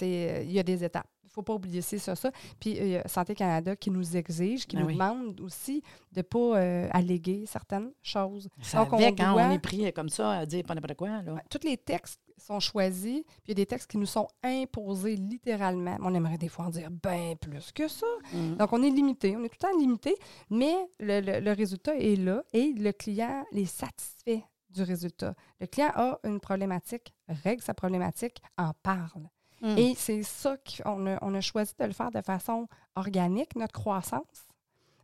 il 0.01 0.53
y 0.53 0.59
a 0.59 0.63
des 0.63 0.85
étapes. 0.85 1.09
Il 1.31 1.35
ne 1.35 1.35
faut 1.35 1.43
pas 1.43 1.55
oublier 1.55 1.81
ça, 1.81 2.17
ça. 2.17 2.33
Puis 2.59 2.71
il 2.71 2.89
y 2.89 2.97
a 2.97 3.07
Santé 3.07 3.37
Canada 3.37 3.77
qui 3.77 3.91
nous 3.91 4.17
exige, 4.17 4.67
qui 4.67 4.75
ben 4.75 4.83
nous 4.83 4.93
demande 4.93 5.41
aussi 5.41 5.81
de 6.11 6.19
ne 6.19 6.23
pas 6.23 6.59
euh, 6.59 6.89
alléguer 6.91 7.45
certaines 7.47 7.93
choses. 8.03 8.49
Ça 8.63 8.79
Donc, 8.79 8.95
on, 8.95 8.99
quand 8.99 9.35
on 9.37 9.51
est 9.53 9.61
pris 9.61 9.93
comme 9.93 10.09
ça 10.09 10.31
à 10.33 10.47
dire 10.47 10.65
pas 10.65 10.75
n'importe 10.75 10.97
quoi. 10.97 11.23
Là. 11.23 11.41
tous 11.49 11.65
les 11.65 11.77
textes 11.77 12.21
sont 12.41 12.59
choisis, 12.59 13.23
puis 13.23 13.43
il 13.47 13.51
y 13.51 13.53
a 13.53 13.55
des 13.55 13.67
textes 13.67 13.91
qui 13.91 13.99
nous 13.99 14.07
sont 14.07 14.27
imposés 14.43 15.17
littéralement. 15.17 15.97
On 16.01 16.15
aimerait 16.15 16.39
des 16.39 16.49
fois 16.49 16.67
en 16.67 16.71
dire 16.71 16.91
bien 16.91 17.35
plus 17.41 17.71
que 17.73 17.87
ça. 17.87 18.07
Mm. 18.33 18.57
Donc, 18.57 18.73
on 18.73 18.83
est 18.83 18.91
limité, 18.91 19.37
on 19.37 19.45
est 19.45 19.49
tout 19.49 19.57
le 19.63 19.69
temps 19.69 19.79
limité, 19.79 20.17
mais 20.49 20.75
le, 20.99 21.53
résultat 21.53 21.95
est 21.97 22.17
là 22.17 22.43
et 22.53 22.73
le 22.73 22.93
client 22.93 23.45
est 23.53 23.65
satisfait 23.67 24.45
du 24.71 24.83
résultat. 24.83 25.35
Le 25.61 25.67
client 25.67 25.91
a 25.95 26.19
une 26.25 26.41
problématique, 26.41 27.13
règle 27.29 27.63
sa 27.63 27.75
problématique, 27.75 28.41
en 28.57 28.73
parle. 28.83 29.29
Mm. 29.61 29.79
Et 29.79 29.95
c'est 29.97 30.23
ça 30.23 30.57
qu'on 30.57 31.19
on 31.21 31.35
a 31.35 31.41
choisi 31.41 31.75
de 31.79 31.85
le 31.85 31.93
faire 31.93 32.11
de 32.11 32.21
façon 32.23 32.69
organique, 32.97 33.57
notre 33.57 33.73
croissance 33.73 34.51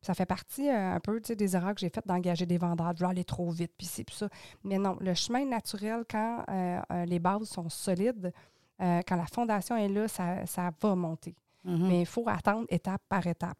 ça 0.06 0.14
fait 0.14 0.26
partie 0.26 0.68
euh, 0.68 0.94
un 0.94 1.00
peu 1.00 1.20
des 1.20 1.56
erreurs 1.56 1.74
que 1.74 1.80
j'ai 1.80 1.90
faites 1.90 2.06
d'engager 2.06 2.46
des 2.46 2.58
vendeurs, 2.58 2.94
de 2.94 3.04
aller 3.04 3.24
trop 3.24 3.50
vite, 3.50 3.72
puis 3.76 3.86
c'est 3.86 4.08
ça. 4.10 4.28
Mais 4.62 4.78
non, 4.78 4.96
le 5.00 5.14
chemin 5.14 5.44
naturel, 5.44 6.04
quand 6.08 6.44
euh, 6.48 6.80
euh, 6.92 7.04
les 7.06 7.18
bases 7.18 7.48
sont 7.48 7.68
solides, 7.68 8.32
quand 8.78 9.16
la 9.16 9.24
fondation 9.24 9.74
est 9.74 9.88
là, 9.88 10.06
ça, 10.06 10.70
va 10.82 10.94
monter. 10.94 11.34
Mm-hmm. 11.64 11.88
Mais 11.88 12.00
il 12.00 12.06
faut 12.06 12.28
attendre 12.28 12.66
étape 12.68 13.00
par 13.08 13.26
étape. 13.26 13.56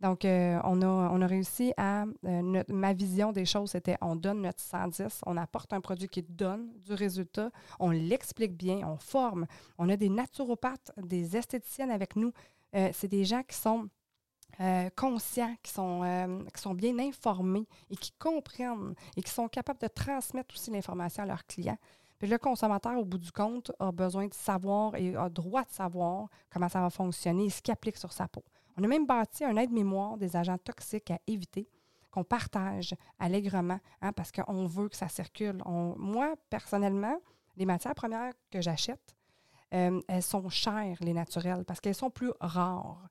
Donc, 0.00 0.20
on, 0.24 0.82
a, 0.82 0.86
on 0.86 1.20
a 1.20 1.26
réussi 1.26 1.72
à. 1.76 2.04
ma 2.68 2.92
vision 2.92 3.32
des 3.32 3.44
choses, 3.44 3.72
c'était 3.72 3.96
on 4.00 4.14
donne 4.14 4.42
notre 4.42 4.60
110, 4.60 5.22
on 5.26 5.36
apporte 5.36 5.72
un 5.72 5.80
produit 5.80 6.08
qui 6.08 6.22
donne 6.22 6.70
du 6.84 6.94
résultat, 6.94 7.50
on 7.80 7.90
l'explique 7.90 8.56
bien, 8.56 8.86
on 8.86 8.96
forme. 8.96 9.46
On 9.76 9.88
a 9.88 9.96
des 9.96 10.08
naturopathes, 10.08 10.92
des 11.02 11.36
esthéticiennes 11.36 11.90
avec 11.90 12.14
nous. 12.14 12.32
c'est 12.72 13.08
des 13.08 13.24
gens 13.24 13.42
qui 13.42 13.56
sont 13.56 13.88
euh, 14.60 14.90
conscients, 14.96 15.54
qui 15.62 15.70
sont, 15.70 16.02
euh, 16.02 16.42
qui 16.52 16.60
sont 16.60 16.74
bien 16.74 16.98
informés 16.98 17.68
et 17.90 17.96
qui 17.96 18.10
comprennent 18.18 18.94
et 19.16 19.22
qui 19.22 19.30
sont 19.30 19.46
capables 19.46 19.78
de 19.78 19.86
transmettre 19.86 20.52
aussi 20.52 20.72
l'information 20.72 21.22
à 21.22 21.26
leurs 21.26 21.46
clients. 21.46 21.78
Puis 22.18 22.26
le 22.28 22.38
consommateur, 22.38 22.98
au 22.98 23.04
bout 23.04 23.18
du 23.18 23.30
compte, 23.30 23.70
a 23.78 23.92
besoin 23.92 24.26
de 24.26 24.34
savoir 24.34 24.96
et 24.96 25.14
a 25.14 25.28
droit 25.28 25.62
de 25.62 25.70
savoir 25.70 26.28
comment 26.50 26.68
ça 26.68 26.80
va 26.80 26.90
fonctionner 26.90 27.44
et 27.44 27.50
ce 27.50 27.62
qu'il 27.62 27.70
applique 27.70 27.96
sur 27.96 28.12
sa 28.12 28.26
peau. 28.26 28.42
On 28.78 28.84
a 28.84 28.86
même 28.86 29.06
bâti 29.06 29.44
un 29.44 29.56
aide-mémoire 29.56 30.16
des 30.16 30.36
agents 30.36 30.58
toxiques 30.58 31.10
à 31.10 31.18
éviter 31.26 31.68
qu'on 32.10 32.24
partage 32.24 32.94
allègrement 33.18 33.80
hein, 34.00 34.12
parce 34.12 34.30
qu'on 34.30 34.66
veut 34.66 34.88
que 34.88 34.96
ça 34.96 35.08
circule. 35.08 35.60
moi, 35.66 36.34
personnellement, 36.48 37.18
les 37.56 37.66
matières 37.66 37.94
premières 37.94 38.32
que 38.50 38.60
j'achète, 38.60 39.16
euh, 39.74 40.00
elles 40.08 40.22
sont 40.22 40.48
chères, 40.48 40.96
les 41.00 41.12
naturelles, 41.12 41.64
parce 41.66 41.80
qu'elles 41.80 41.94
sont 41.94 42.10
plus 42.10 42.32
rares. 42.40 43.08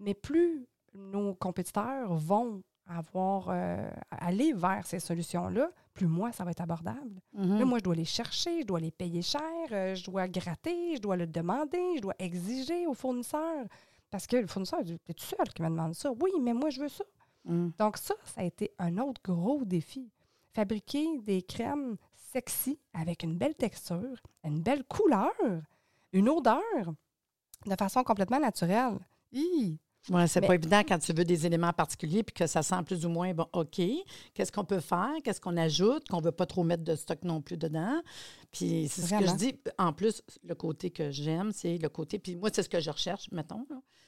Mais 0.00 0.14
plus 0.14 0.66
nos 0.94 1.34
compétiteurs 1.34 2.12
vont 2.14 2.62
avoir 2.86 3.48
euh, 3.50 3.88
aller 4.10 4.52
vers 4.52 4.84
ces 4.86 4.98
solutions-là, 4.98 5.70
plus 5.94 6.08
moi, 6.08 6.32
ça 6.32 6.44
va 6.44 6.50
être 6.50 6.62
abordable. 6.62 7.20
Mm-hmm. 7.38 7.64
moi, 7.64 7.78
je 7.78 7.84
dois 7.84 7.94
les 7.94 8.04
chercher, 8.04 8.62
je 8.62 8.66
dois 8.66 8.80
les 8.80 8.90
payer 8.90 9.22
cher, 9.22 9.42
euh, 9.70 9.94
je 9.94 10.04
dois 10.04 10.26
gratter, 10.26 10.96
je 10.96 11.00
dois 11.00 11.16
le 11.16 11.26
demander, 11.26 11.96
je 11.96 12.00
dois 12.00 12.14
exiger 12.18 12.86
aux 12.86 12.94
fournisseurs. 12.94 13.66
Parce 14.10 14.26
que 14.26 14.36
le 14.36 14.46
fournisseur 14.46 14.80
T'es 15.04 15.14
tout 15.14 15.24
seul 15.24 15.48
qui 15.54 15.62
me 15.62 15.68
demande 15.68 15.94
ça? 15.94 16.10
Oui, 16.20 16.32
mais 16.40 16.52
moi, 16.52 16.70
je 16.70 16.80
veux 16.80 16.88
ça. 16.88 17.04
Mm. 17.44 17.70
Donc, 17.78 17.96
ça, 17.96 18.14
ça 18.24 18.40
a 18.40 18.44
été 18.44 18.72
un 18.78 18.98
autre 18.98 19.20
gros 19.22 19.64
défi. 19.64 20.10
Fabriquer 20.52 21.18
des 21.18 21.42
crèmes 21.42 21.96
sexy 22.16 22.78
avec 22.92 23.22
une 23.22 23.36
belle 23.36 23.54
texture, 23.54 24.20
une 24.44 24.60
belle 24.60 24.84
couleur, 24.84 25.32
une 26.12 26.28
odeur 26.28 26.60
de 27.66 27.74
façon 27.76 28.02
complètement 28.02 28.40
naturelle. 28.40 28.98
Hi! 29.32 29.78
Oui, 30.08 30.26
c'est 30.28 30.40
pas 30.40 30.54
évident 30.54 30.80
quand 30.80 30.98
tu 30.98 31.12
veux 31.12 31.24
des 31.24 31.44
éléments 31.46 31.72
particuliers 31.72 32.22
puis 32.22 32.32
que 32.34 32.46
ça 32.46 32.62
sent 32.62 32.82
plus 32.86 33.04
ou 33.04 33.10
moins 33.10 33.34
bon, 33.34 33.46
OK. 33.52 33.80
Qu'est-ce 34.32 34.50
qu'on 34.50 34.64
peut 34.64 34.80
faire? 34.80 35.12
Qu'est-ce 35.22 35.40
qu'on 35.40 35.56
ajoute? 35.58 36.08
Qu'on 36.08 36.18
ne 36.20 36.24
veut 36.24 36.32
pas 36.32 36.46
trop 36.46 36.64
mettre 36.64 36.84
de 36.84 36.94
stock 36.96 37.22
non 37.22 37.42
plus 37.42 37.58
dedans? 37.58 38.00
Puis 38.50 38.88
c'est 38.88 39.02
ce 39.02 39.10
que 39.10 39.26
je 39.26 39.34
dis. 39.34 39.54
En 39.78 39.92
plus, 39.92 40.22
le 40.42 40.54
côté 40.54 40.90
que 40.90 41.10
j'aime, 41.10 41.52
c'est 41.52 41.76
le 41.76 41.88
côté. 41.90 42.18
Puis 42.18 42.34
moi, 42.36 42.48
c'est 42.52 42.62
ce 42.62 42.68
que 42.68 42.80
je 42.80 42.90
recherche, 42.90 43.30
mettons. 43.30 43.66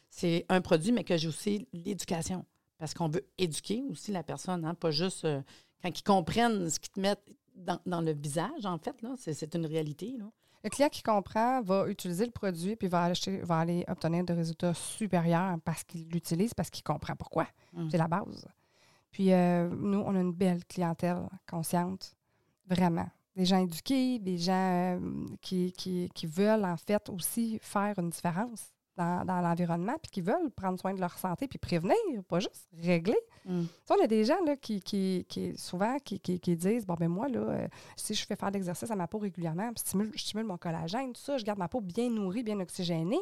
C'est 0.09 0.47
un 0.49 0.61
produit, 0.61 0.93
mais 0.93 1.05
que 1.05 1.17
j'ai 1.17 1.29
aussi 1.29 1.69
l'éducation. 1.73 2.45
Parce 2.79 2.95
qu'on 2.95 3.09
veut 3.09 3.25
éduquer 3.39 3.85
aussi 3.91 4.13
la 4.13 4.23
personne, 4.23 4.65
hein, 4.65 4.75
pas 4.75 4.91
juste 4.91 5.25
euh, 5.25 5.41
quand 5.83 5.97
ils 5.97 6.03
comprennent 6.03 6.69
ce 6.69 6.81
qu'ils 6.81 6.91
te 6.91 7.01
mettent 7.01 7.25
dans, 7.55 7.79
dans 7.87 8.01
le 8.01 8.13
visage, 8.13 8.65
en 8.65 8.79
fait. 8.79 9.01
là. 9.03 9.15
C'est 9.19 9.35
c'est 9.35 9.55
une 9.55 9.67
réalité. 9.67 10.15
Là. 10.19 10.25
Le 10.65 10.71
client 10.71 10.89
qui 10.89 11.03
comprend 11.03 11.61
va 11.63 11.89
utiliser 11.89 12.25
le 12.25 12.31
produit 12.31 12.77
puis 12.77 12.87
va, 12.89 13.05
acheter, 13.05 13.39
va 13.39 13.59
aller 13.59 13.85
obtenir 13.89 14.25
des 14.25 14.33
résultats 14.33 14.75
supérieurs 14.75 15.57
parce 15.65 15.83
qu'il 15.85 16.09
l'utilise, 16.09 16.55
parce 16.55 16.71
qu'il 16.71 16.85
comprend 16.85 17.17
pourquoi. 17.17 17.47
Mm. 17.73 17.91
C'est 17.91 17.99
la 17.99 18.07
base. 18.09 18.47
Puis 19.11 19.33
euh, 19.33 19.69
nous, 19.69 19.99
on 19.99 20.15
a 20.15 20.21
une 20.21 20.33
belle 20.33 20.65
clientèle 20.65 21.29
consciente, 21.51 22.15
vraiment. 22.67 23.09
Des 23.35 23.45
gens 23.45 23.59
éduqués, 23.59 24.19
des 24.19 24.39
gens 24.39 24.53
euh, 24.99 25.27
qui, 25.41 25.73
qui- 25.73 26.09
qui 26.15 26.27
veulent 26.27 26.65
en 26.65 26.77
fait 26.77 27.09
aussi 27.09 27.59
faire 27.63 27.99
une 27.99 28.11
différence 28.11 28.73
dans, 28.97 29.25
dans 29.25 29.41
l'environnement, 29.41 29.95
puis 30.03 30.11
qui 30.11 30.21
veulent 30.21 30.51
prendre 30.55 30.79
soin 30.79 30.93
de 30.95 31.01
leur 31.01 31.17
santé, 31.19 31.49
puis 31.49 31.59
prévenir, 31.59 31.95
pas 32.29 32.41
juste 32.41 32.69
régler. 32.83 33.19
Mm. 33.47 33.63
Tu 33.63 33.69
sais, 33.87 33.95
on 33.99 34.05
a 34.05 34.07
des 34.07 34.25
gens 34.25 34.43
là, 34.45 34.57
qui, 34.57 34.81
qui, 34.81 35.25
qui- 35.29 35.57
souvent 35.57 35.97
qui, 36.05 36.21
qui- 36.21 36.39
qui 36.41 36.57
disent 36.57 36.87
Bon, 36.87 36.95
ben 36.95 37.09
moi, 37.09 37.29
là, 37.29 37.41
euh, 37.41 37.69
si 37.97 38.15
je 38.15 38.25
fais 38.27 38.37
faire 38.37 38.51
de 38.51 38.55
l'exercice 38.57 38.91
à 38.91 38.97
ma 38.97 39.07
peau 39.07 39.19
régulièrement, 39.19 39.69
puis 39.73 39.81
stimule, 39.81 40.11
je 40.15 40.21
stimule 40.21 40.45
mon 40.47 40.59
collagène, 40.59 41.13
tout 41.13 41.21
ça, 41.23 41.39
je 41.39 41.45
garde 41.45 41.59
ma 41.59 41.69
peau 41.69 41.81
bien 41.81 42.11
nourrie, 42.11 42.43
bien 42.43 42.61
oxygénée, 42.61 43.21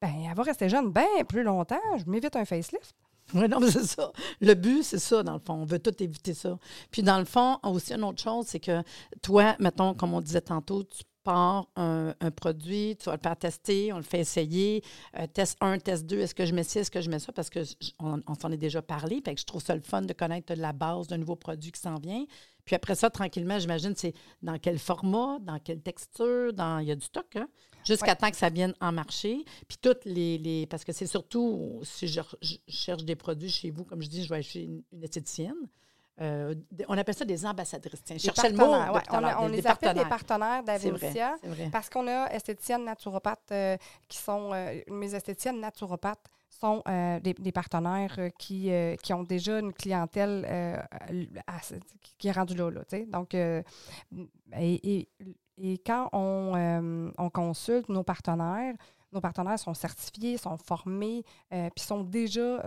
ben 0.00 0.12
elle 0.28 0.34
va 0.34 0.42
rester 0.42 0.68
jeune 0.68 0.90
bien 0.90 1.06
plus 1.28 1.42
longtemps. 1.42 1.76
Je 1.98 2.04
m'évite 2.10 2.34
un 2.36 2.44
facelift. 2.44 2.94
Oui, 3.32 3.46
non, 3.48 3.60
mais 3.60 3.70
c'est 3.70 3.84
ça. 3.84 4.10
Le 4.40 4.54
but, 4.54 4.82
c'est 4.82 4.98
ça, 4.98 5.22
dans 5.22 5.34
le 5.34 5.38
fond. 5.38 5.52
On 5.54 5.64
veut 5.64 5.78
tout 5.78 5.94
éviter 6.02 6.34
ça. 6.34 6.58
Puis, 6.90 7.02
dans 7.04 7.18
le 7.20 7.24
fond, 7.24 7.58
aussi, 7.62 7.92
une 7.94 8.02
autre 8.02 8.20
chose, 8.20 8.46
c'est 8.48 8.58
que 8.58 8.82
toi, 9.22 9.54
mettons, 9.60 9.94
comme 9.94 10.14
on 10.14 10.20
disait 10.20 10.40
tantôt, 10.40 10.82
tu 10.82 11.04
pars 11.22 11.68
un, 11.76 12.14
un 12.20 12.30
produit, 12.30 12.96
tu 12.98 13.06
vas 13.06 13.16
le 13.16 13.20
faire 13.22 13.36
tester, 13.36 13.92
on 13.92 13.96
le 13.98 14.02
fait 14.02 14.20
essayer. 14.20 14.82
Euh, 15.18 15.26
test 15.26 15.56
1, 15.60 15.78
test 15.78 16.06
2, 16.06 16.20
est-ce 16.20 16.34
que 16.34 16.44
je 16.46 16.54
mets 16.54 16.62
ci, 16.64 16.78
est-ce 16.78 16.90
que 16.90 17.00
je 17.00 17.10
mets 17.10 17.18
ça? 17.18 17.32
Parce 17.32 17.50
que 17.50 17.62
j- 17.64 17.76
on, 17.98 18.20
on 18.26 18.34
s'en 18.34 18.50
est 18.52 18.56
déjà 18.56 18.82
parlé. 18.82 19.20
Fait 19.24 19.34
que 19.34 19.40
je 19.40 19.46
trouve 19.46 19.62
ça 19.62 19.74
le 19.74 19.82
fun 19.82 20.02
de 20.02 20.12
connaître 20.12 20.52
la 20.54 20.72
base 20.72 21.06
d'un 21.08 21.18
nouveau 21.18 21.36
produit 21.36 21.72
qui 21.72 21.80
s'en 21.80 21.96
vient. 21.98 22.24
Puis 22.64 22.76
après 22.76 22.94
ça, 22.94 23.10
tranquillement, 23.10 23.58
j'imagine, 23.58 23.94
c'est 23.96 24.14
dans 24.42 24.58
quel 24.58 24.78
format, 24.78 25.38
dans 25.40 25.58
quelle 25.58 25.80
texture, 25.80 26.52
dans. 26.52 26.78
Il 26.78 26.88
y 26.88 26.92
a 26.92 26.96
du 26.96 27.04
stock, 27.04 27.26
hein? 27.36 27.48
Jusqu'à 27.84 28.14
temps 28.14 28.30
que 28.30 28.36
ça 28.36 28.50
vienne 28.50 28.74
en 28.80 28.92
marché. 28.92 29.44
Puis 29.66 29.78
toutes 29.80 30.04
les. 30.04 30.38
les- 30.38 30.66
parce 30.66 30.84
que 30.84 30.92
c'est 30.92 31.06
surtout, 31.06 31.80
si 31.82 32.06
je, 32.08 32.20
cherche 32.68 33.04
des 33.04 33.16
produits 33.16 33.50
chez 33.50 33.70
vous, 33.70 33.84
comme 33.84 34.02
je 34.02 34.08
dis, 34.08 34.22
je 34.24 34.28
vais 34.28 34.36
acheter 34.36 34.64
une, 34.64 34.82
une 34.92 35.02
esthéticienne. 35.02 35.56
Euh, 36.20 36.54
on 36.88 36.98
appelle 36.98 37.14
ça 37.14 37.24
des 37.24 37.46
ambassadrices. 37.46 38.02
Tiens, 38.04 38.16
le 38.50 38.56
mot. 38.56 38.64
ouais. 38.92 39.00
On, 39.10 39.14
a- 39.16 39.20
l'heure, 39.30 39.40
on 39.42 39.46
des- 39.48 39.56
les 39.56 39.62
des 39.62 39.66
appelle 39.68 39.94
des 39.94 40.00
partenaires. 40.08 40.62
d'Avencia. 40.62 41.36
Parce 41.70 41.88
qu'on 41.88 42.06
a 42.08 42.26
esthéticiennes 42.32 42.84
naturopathes 42.84 43.52
euh, 43.52 43.76
qui 44.08 44.18
sont. 44.18 44.50
euh, 44.52 44.80
mes 44.88 45.14
esthéticiennes 45.14 45.60
naturopathes 45.60 46.26
sont 46.50 46.82
des, 47.22 47.32
des 47.32 47.52
partenaires 47.52 48.14
qui, 48.38 48.70
qui 49.02 49.12
ont 49.14 49.22
déjà 49.22 49.60
une 49.60 49.72
clientèle 49.72 50.44
qui 52.18 52.28
est 52.28 52.32
rendue 52.32 52.54
là. 52.54 52.70
là. 52.70 52.82
Donc, 53.06 53.32
et, 53.34 53.62
et- 54.58 55.08
et 55.62 55.78
quand 55.78 56.08
on, 56.12 57.12
on 57.18 57.30
consulte 57.30 57.88
nos 57.88 58.02
partenaires, 58.02 58.74
nos 59.12 59.20
partenaires 59.20 59.58
sont 59.58 59.74
certifiés, 59.74 60.36
sont 60.38 60.56
formés, 60.58 61.22
puis 61.50 61.84
sont 61.84 62.02
déjà. 62.02 62.66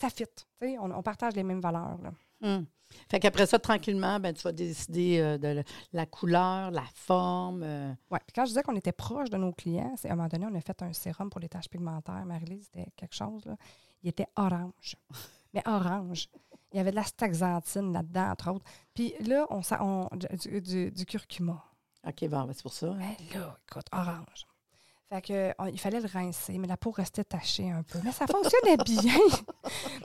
Ça- 0.00 0.10
fit. 0.10 0.24
On, 0.62 0.90
on 0.90 1.02
partage 1.02 1.34
les 1.34 1.42
mêmes 1.42 1.60
valeurs. 1.60 1.98
là. 2.02 2.12
Hum. 2.42 2.66
Fait 3.08 3.20
qu'après 3.20 3.46
ça, 3.46 3.58
tranquillement, 3.60 4.18
ben, 4.18 4.34
tu 4.34 4.42
vas 4.42 4.50
décider 4.50 5.20
euh, 5.20 5.38
de 5.38 5.62
la 5.92 6.06
couleur, 6.06 6.72
la 6.72 6.84
forme. 6.94 7.62
euh, 7.62 7.92
Oui. 8.10 8.18
Puis 8.26 8.32
quand 8.34 8.44
je 8.44 8.48
disais 8.50 8.62
qu'on 8.62 8.74
était 8.74 8.90
proche 8.92 9.30
de 9.30 9.36
nos 9.36 9.52
clients, 9.52 9.94
c'est 9.96 10.08
à 10.08 10.12
un 10.12 10.16
moment 10.16 10.26
donné, 10.28 10.46
on 10.50 10.54
a 10.56 10.60
fait 10.60 10.82
un 10.82 10.92
sérum 10.92 11.30
pour 11.30 11.40
les 11.40 11.48
taches 11.48 11.68
pigmentaires. 11.68 12.24
Marie-Lise, 12.24 12.68
c'était 12.72 12.90
quelque 12.96 13.14
chose. 13.14 13.44
Là. 13.44 13.56
Il 14.02 14.08
était 14.08 14.26
orange. 14.36 14.96
Mais 15.54 15.62
orange. 15.68 16.28
Il 16.72 16.78
y 16.78 16.80
avait 16.80 16.90
de 16.92 16.96
la 16.96 17.04
staxanthine 17.04 17.92
là-dedans, 17.92 18.30
entre 18.30 18.50
autres. 18.52 18.64
Puis 18.94 19.12
là, 19.20 19.46
on, 19.50 19.60
on- 19.80 20.08
du, 20.16 20.60
du- 20.60 20.90
du 20.90 21.04
curcuma. 21.06 21.62
OK, 22.06 22.28
bon, 22.28 22.44
ben, 22.44 22.52
c'est 22.54 22.62
pour 22.62 22.72
ça. 22.72 22.92
Mais 22.96 23.16
là, 23.34 23.56
écoute, 23.68 23.86
orange. 23.92 24.46
Fait 25.12 25.20
que, 25.22 25.52
on- 25.58 25.66
il 25.66 25.78
fallait 25.80 25.98
le 26.00 26.06
rincer, 26.06 26.56
mais 26.58 26.68
la 26.68 26.76
peau 26.76 26.92
restait 26.92 27.24
tachée 27.24 27.68
un 27.70 27.82
peu. 27.82 27.98
Mais 28.04 28.12
ça 28.12 28.26
fonctionnait 28.28 28.76
bien. 28.84 29.12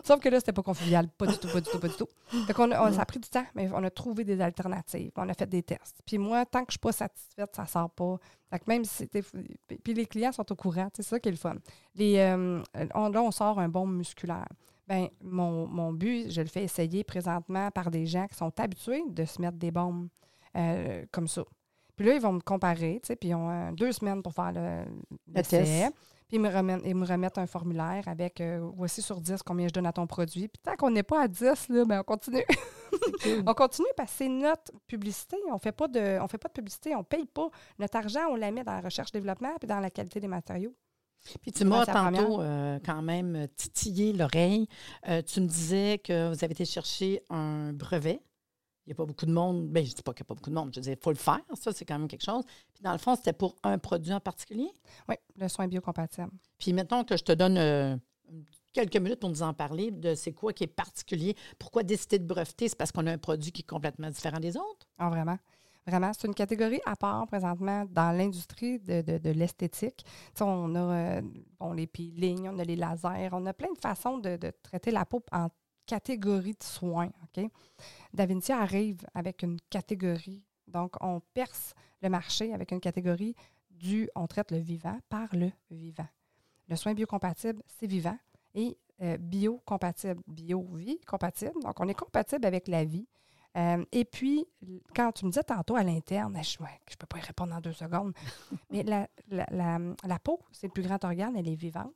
Sauf 0.03 0.19
que 0.19 0.29
là, 0.29 0.39
c'était 0.39 0.51
pas 0.53 0.63
convivial. 0.63 1.07
Pas 1.09 1.27
du 1.27 1.37
tout, 1.37 1.47
pas 1.47 1.61
du 1.61 1.69
tout, 1.69 1.79
pas 1.79 1.87
du 1.87 1.95
tout. 1.95 2.07
Fait 2.47 2.53
qu'on 2.53 2.71
on- 2.71 2.91
ça 2.91 3.01
a 3.01 3.05
pris 3.05 3.19
du 3.19 3.29
temps, 3.29 3.45
mais 3.53 3.69
on 3.71 3.83
a 3.83 3.89
trouvé 3.91 4.23
des 4.23 4.41
alternatives. 4.41 5.11
On 5.15 5.29
a 5.29 5.33
fait 5.35 5.45
des 5.47 5.61
tests. 5.61 5.99
Puis 6.05 6.17
moi, 6.17 6.43
tant 6.45 6.61
que 6.61 6.69
je 6.69 6.73
suis 6.73 6.79
pas 6.79 6.91
satisfaite, 6.91 7.55
ça 7.55 7.67
sort 7.67 7.91
pas. 7.91 8.17
Fait 8.49 8.59
que 8.59 8.63
même 8.67 8.83
si. 8.83 9.07
Puis 9.07 9.93
les 9.93 10.05
clients 10.07 10.31
sont 10.31 10.51
au 10.51 10.55
courant. 10.55 10.89
C'est 10.95 11.03
ça 11.03 11.19
qui 11.19 11.29
est 11.29 11.33
le 11.33 11.37
fun. 11.37 11.55
Les, 11.93 12.17
euh, 12.17 12.61
on- 12.95 13.09
là, 13.09 13.21
on 13.21 13.31
sort 13.31 13.59
un 13.59 13.69
baume 13.69 13.95
musculaire. 13.95 14.47
Ben, 14.87 15.07
mon, 15.21 15.67
mon 15.67 15.93
but, 15.93 16.29
je 16.31 16.41
le 16.41 16.47
fais 16.47 16.63
essayer 16.63 17.03
présentement 17.03 17.69
par 17.71 17.89
des 17.91 18.05
gens 18.05 18.27
qui 18.27 18.35
sont 18.35 18.51
habitués 18.59 19.03
de 19.07 19.25
se 19.25 19.41
mettre 19.41 19.57
des 19.57 19.71
baumes 19.71 20.09
euh, 20.57 21.05
comme 21.11 21.27
ça. 21.27 21.43
Puis 21.95 22.05
là, 22.05 22.13
ils 22.13 22.21
vont 22.21 22.33
me 22.33 22.41
comparer, 22.41 22.99
tu 23.01 23.07
sais, 23.07 23.15
puis 23.15 23.29
ils 23.29 23.35
ont 23.35 23.49
euh, 23.49 23.71
deux 23.71 23.91
semaines 23.91 24.21
pour 24.21 24.33
faire 24.33 24.51
le, 24.51 25.41
test. 25.41 25.93
Puis 26.27 26.37
ils 26.37 26.41
me, 26.41 26.49
remettent, 26.49 26.81
ils 26.85 26.95
me 26.95 27.05
remettent 27.05 27.37
un 27.37 27.45
formulaire 27.45 28.07
avec 28.07 28.41
euh, 28.41 28.59
voici 28.75 29.03
sur 29.03 29.21
10 29.21 29.43
combien 29.43 29.67
je 29.67 29.73
donne 29.73 29.85
à 29.85 29.93
ton 29.93 30.07
produit. 30.07 30.47
Puis 30.47 30.59
tant 30.63 30.75
qu'on 30.75 30.89
n'est 30.89 31.03
pas 31.03 31.21
à 31.21 31.27
10, 31.27 31.69
là, 31.69 31.85
ben 31.85 31.99
on 31.99 32.03
continue. 32.03 32.43
on 33.45 33.53
continue 33.53 33.87
parce 33.95 34.11
que 34.11 34.17
c'est 34.17 34.29
notre 34.29 34.71
publicité. 34.87 35.37
On 35.51 35.59
fait 35.59 35.71
pas 35.71 35.87
de, 35.87 36.17
on 36.19 36.27
fait 36.27 36.39
pas 36.39 36.47
de 36.47 36.53
publicité, 36.53 36.95
on 36.95 37.03
paye 37.03 37.27
pas. 37.27 37.49
Notre 37.77 37.97
argent, 37.97 38.21
on 38.31 38.35
la 38.35 38.49
met 38.49 38.63
dans 38.63 38.73
la 38.73 38.81
recherche-développement 38.81 39.53
puis 39.59 39.67
dans 39.67 39.79
la 39.79 39.91
qualité 39.91 40.19
des 40.19 40.27
matériaux. 40.27 40.73
Puis 41.41 41.51
tu 41.51 41.65
m'as 41.65 41.85
tantôt 41.85 42.41
euh, 42.41 42.79
quand 42.85 43.01
même 43.01 43.47
titillé 43.55 44.13
l'oreille. 44.13 44.67
Euh, 45.07 45.21
tu 45.21 45.41
me 45.41 45.47
disais 45.47 45.99
que 46.03 46.29
vous 46.29 46.43
avez 46.43 46.53
été 46.53 46.65
chercher 46.65 47.21
un 47.29 47.73
brevet. 47.73 48.19
Il 48.85 48.89
n'y 48.89 48.93
a 48.93 48.95
pas 48.95 49.05
beaucoup 49.05 49.25
de 49.25 49.31
monde. 49.31 49.67
Bien, 49.69 49.83
je 49.83 49.89
ne 49.89 49.95
dis 49.95 50.03
pas 50.03 50.13
qu'il 50.13 50.23
n'y 50.23 50.27
a 50.27 50.29
pas 50.29 50.35
beaucoup 50.35 50.49
de 50.51 50.55
monde. 50.55 50.71
Je 50.75 50.79
dis, 50.79 50.91
il 50.91 50.97
faut 51.01 51.09
le 51.11 51.17
faire. 51.17 51.41
Ça, 51.55 51.71
c'est 51.73 51.85
quand 51.85 51.97
même 51.97 52.07
quelque 52.07 52.23
chose. 52.23 52.43
Puis 52.73 52.83
dans 52.83 52.91
le 52.91 52.99
fond, 52.99 53.15
c'était 53.15 53.33
pour 53.33 53.55
un 53.63 53.77
produit 53.79 54.13
en 54.13 54.19
particulier? 54.19 54.69
Oui, 55.09 55.15
le 55.37 55.47
soin 55.47 55.67
biocompatible. 55.67 56.29
Puis 56.59 56.71
mettons 56.71 57.03
que 57.03 57.17
je 57.17 57.23
te 57.23 57.31
donne 57.31 57.57
euh, 57.57 57.97
quelques 58.73 58.97
minutes 58.97 59.19
pour 59.19 59.29
nous 59.29 59.41
en 59.41 59.53
parler 59.53 59.89
de 59.89 60.13
c'est 60.13 60.33
quoi 60.33 60.53
qui 60.53 60.65
est 60.65 60.67
particulier. 60.67 61.35
Pourquoi 61.57 61.81
décider 61.81 62.19
de 62.19 62.25
breveter? 62.25 62.69
C'est 62.69 62.77
parce 62.77 62.91
qu'on 62.91 63.07
a 63.07 63.11
un 63.11 63.17
produit 63.17 63.51
qui 63.51 63.61
est 63.61 63.65
complètement 63.67 64.09
différent 64.09 64.39
des 64.39 64.55
autres? 64.55 64.87
Ah, 64.99 65.09
vraiment. 65.09 65.37
Vraiment, 65.87 66.11
c'est 66.13 66.27
une 66.27 66.33
catégorie 66.33 66.81
à 66.85 66.95
part 66.95 67.27
présentement 67.27 67.85
dans 67.89 68.11
l'industrie 68.15 68.79
de, 68.79 69.01
de- 69.01 69.17
de 69.19 69.29
l'esthétique. 69.29 70.03
Tu 70.03 70.11
sais, 70.35 70.43
on 70.43 70.73
a 70.73 70.79
euh, 70.79 71.21
bon, 71.59 71.73
les 71.73 71.85
peelings, 71.85 72.49
on 72.49 72.57
a 72.57 72.63
les 72.63 72.75
lasers, 72.75 73.29
on 73.31 73.45
a 73.45 73.53
plein 73.53 73.71
de 73.71 73.77
façons 73.77 74.17
de, 74.17 74.35
de 74.35 74.51
traiter 74.63 74.89
la 74.89 75.05
peau 75.05 75.23
en 75.31 75.47
catégorie 75.85 76.53
de 76.53 76.63
soins. 76.63 77.11
OK? 77.23 77.45
Davinci 78.13 78.51
arrive 78.51 79.05
avec 79.13 79.43
une 79.43 79.59
catégorie. 79.69 80.43
Donc, 80.67 80.95
on 81.01 81.21
perce 81.33 81.73
le 82.01 82.09
marché 82.09 82.53
avec 82.53 82.71
une 82.71 82.79
catégorie 82.79 83.35
du 83.69 84.09
on 84.15 84.27
traite 84.27 84.51
le 84.51 84.57
vivant 84.57 84.97
par 85.09 85.35
le 85.35 85.51
vivant. 85.69 86.07
Le 86.67 86.75
soin 86.75 86.93
biocompatible, 86.93 87.61
c'est 87.67 87.87
vivant. 87.87 88.17
Et 88.53 88.77
euh, 89.01 89.17
biocompatible, 89.17 90.21
bio-vie 90.27 90.99
compatible. 91.01 91.61
Donc, 91.61 91.79
on 91.79 91.87
est 91.87 91.93
compatible 91.93 92.45
avec 92.45 92.67
la 92.67 92.85
vie. 92.85 93.07
Euh, 93.57 93.83
et 93.91 94.03
puis, 94.03 94.45
quand 94.93 95.11
tu 95.13 95.25
me 95.25 95.31
disais 95.31 95.43
tantôt 95.43 95.75
à 95.75 95.83
l'interne, 95.83 96.37
je 96.43 96.57
ne 96.61 96.95
peux 96.97 97.05
pas 97.07 97.17
y 97.17 97.21
répondre 97.21 97.53
en 97.55 97.61
deux 97.61 97.73
secondes, 97.73 98.13
mais 98.69 98.83
la, 98.83 100.19
peau, 100.23 100.41
c'est 100.51 100.67
le 100.67 100.73
plus 100.73 100.83
grand 100.83 101.01
organe, 101.03 101.35
elle 101.37 101.47
est 101.47 101.55
vivante. 101.55 101.93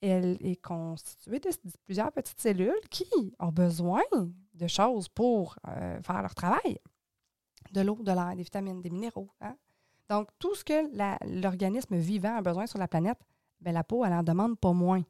Elle 0.00 0.38
est 0.40 0.60
constituée 0.60 1.40
de, 1.40 1.50
plusieurs 1.84 2.10
petites 2.12 2.40
cellules 2.40 2.88
qui 2.90 3.34
ont 3.38 3.52
besoin 3.52 4.02
de 4.54 4.66
choses 4.66 5.08
pour 5.08 5.56
euh, 5.68 6.00
faire 6.02 6.22
leur 6.22 6.34
travail. 6.34 6.78
De 7.72 7.82
l'eau, 7.82 7.98
de 8.02 8.10
l'air, 8.10 8.34
des 8.34 8.42
vitamines, 8.42 8.80
des 8.80 8.90
minéraux. 8.90 9.30
hein. 9.40 9.56
Donc, 10.08 10.28
tout 10.38 10.54
ce 10.54 10.64
que 10.64 11.40
l'organisme 11.40 11.96
vivant 11.96 12.36
a 12.36 12.42
besoin 12.42 12.66
sur 12.66 12.78
la 12.78 12.88
planète, 12.88 13.18
ben, 13.60 13.72
la 13.72 13.84
peau, 13.84 14.04
elle 14.04 14.12
en 14.12 14.22
demande 14.22 14.58
pas 14.58 14.72
moins. 14.72 15.02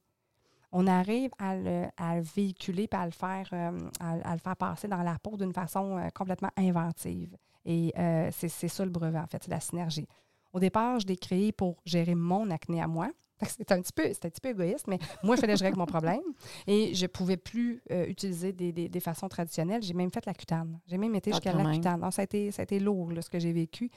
On 0.73 0.87
arrive 0.87 1.31
à 1.39 1.57
le, 1.57 1.89
véhiculer 2.35 2.89
et 2.91 2.95
à 2.95 3.07
le, 3.07 3.13
faire, 3.13 3.49
euh, 3.53 3.89
à, 3.99 4.33
le 4.33 4.39
faire 4.39 4.57
passer 4.57 4.89
dans 4.89 5.03
la 5.03 5.19
peau 5.19 5.37
d'une 5.37 5.53
façon 5.53 5.97
euh, 5.97 6.09
complètement 6.11 6.51
inventive. 6.57 7.37
Et 7.65 7.93
c'est 8.33 8.69
ça 8.69 8.85
le 8.85 8.91
brevet, 8.91 9.19
en 9.19 9.27
fait, 9.27 9.43
c'est 9.45 9.51
la 9.51 9.61
synergie. 9.61 10.09
Au 10.53 10.61
départ, 10.61 10.99
je 10.99 11.07
l'ai 11.07 11.17
créé 11.17 11.53
pour 11.53 11.81
gérer 11.85 12.15
mon 12.15 12.51
acné 12.51 12.83
à 12.83 12.89
moi, 12.89 13.11
C'était 13.47 13.73
un, 13.75 13.81
petit 13.81 13.93
peu, 13.93 14.05
un 14.07 14.13
petit 14.29 14.41
peu 14.41 14.49
égoïste, 14.51 14.87
mais 14.87 14.99
moi, 15.23 15.37
il 15.37 15.41
fallait 15.41 15.55
que 15.55 15.59
je 15.59 15.65
règle 15.65 15.79
mon 15.79 15.87
problème. 15.87 16.21
Et 16.67 16.95
je 16.95 17.03
ne 17.03 17.07
pouvais 17.09 17.37
plus 17.37 17.83
euh, 17.91 18.07
utiliser 18.07 18.53
des, 18.53 18.73
des- 18.73 18.89
des 18.89 19.01
façons 19.01 19.29
traditionnelles. 19.29 19.83
J'ai 19.83 19.95
même 19.95 20.11
fait 20.11 20.27
la 20.27 20.35
cutane. 20.35 20.79
J'ai 20.87 20.99
même 20.99 21.15
été 21.15 21.31
Ah, 21.31 21.35
jusqu'à 21.37 21.53
la 21.53 21.63
cutane. 21.75 22.01
Donc, 22.01 22.13
ça, 22.13 22.23
a 22.23 22.25
été, 22.25 22.51
ça 22.51 22.63
a 22.63 22.65
été 22.65 22.79
lourd, 22.81 23.13
là, 23.13 23.23
ce 23.23 23.31
que 23.31 23.39
j'ai 23.39 23.53
vécu. 23.53 23.91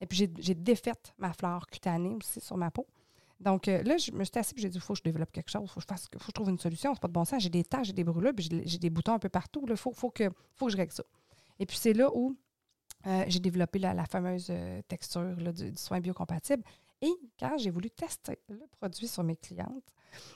Et 0.00 0.06
puis, 0.06 0.18
j'ai- 0.18 0.30
j'ai 0.38 0.54
défait 0.54 0.92
ma 1.18 1.32
flore 1.32 1.66
cutanée 1.66 2.14
aussi 2.14 2.40
sur 2.40 2.56
ma 2.56 2.70
peau. 2.70 2.86
Donc 3.38 3.68
euh, 3.68 3.82
là, 3.84 3.96
je 3.96 4.12
me 4.12 4.22
suis 4.24 4.38
assise 4.38 4.52
et 4.58 4.60
j'ai 4.60 4.68
dit, 4.68 4.76
il 4.76 4.80
faut 4.82 4.92
que 4.92 4.98
je 4.98 5.02
développe 5.02 5.32
quelque 5.32 5.48
chose, 5.50 5.62
il 5.64 5.68
faut, 5.70 5.80
que 5.80 5.86
je 5.96 6.02
faut 6.18 6.18
que 6.18 6.24
je 6.26 6.32
trouve 6.32 6.50
une 6.50 6.58
solution. 6.58 6.92
C'est 6.94 7.00
pas 7.00 7.08
de 7.08 7.12
bon 7.14 7.24
sens. 7.24 7.42
J'ai 7.42 7.48
des 7.48 7.64
taches, 7.64 7.86
j'ai 7.86 7.92
des 7.94 8.04
brûlures, 8.04 8.34
puis 8.36 8.46
j'ai 8.66 8.76
des 8.78 8.90
boutons 8.90 9.14
un 9.14 9.18
peu 9.18 9.30
partout. 9.30 9.64
Il 9.66 9.76
faut, 9.78 9.92
faut, 9.94 10.10
que, 10.10 10.24
faut 10.56 10.66
que 10.66 10.72
je 10.72 10.76
règle 10.76 10.92
ça. 10.92 11.04
Et 11.58 11.64
puis 11.64 11.78
c'est 11.78 11.94
là 11.94 12.10
où 12.14 12.36
euh, 13.06 13.24
j'ai 13.28 13.38
développé 13.40 13.78
la, 13.78 13.94
la 13.94 14.04
fameuse 14.04 14.52
texture 14.88 15.22
là, 15.38 15.52
du, 15.52 15.70
du 15.70 15.78
soin 15.78 16.00
biocompatible. 16.00 16.62
Et 17.02 17.12
quand 17.38 17.56
j'ai 17.58 17.70
voulu 17.70 17.90
tester 17.90 18.38
le 18.48 18.66
produit 18.78 19.08
sur 19.08 19.22
mes 19.22 19.36
clientes, 19.36 19.94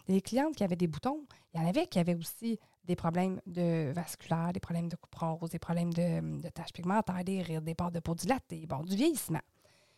les 0.08 0.20
clientes 0.20 0.54
qui 0.54 0.64
avaient 0.64 0.76
des 0.76 0.86
boutons, 0.86 1.26
il 1.52 1.60
y 1.60 1.64
en 1.64 1.68
avait 1.68 1.86
qui 1.86 1.98
avaient 1.98 2.14
aussi 2.14 2.58
des 2.84 2.96
problèmes 2.96 3.40
de 3.46 3.92
vasculaire, 3.92 4.52
des 4.52 4.60
problèmes 4.60 4.88
de 4.88 4.96
coupe 4.96 5.14
rose, 5.14 5.50
des 5.50 5.58
problèmes 5.58 5.92
de, 5.92 6.48
taches 6.50 6.72
pigmentaires, 6.72 7.24
des 7.24 7.42
rides, 7.42 7.64
des 7.64 7.74
bords 7.74 7.90
de 7.90 8.00
peau 8.00 8.14
dilatée, 8.14 8.66
bon, 8.66 8.82
du 8.82 8.94
vieillissement. 8.96 9.42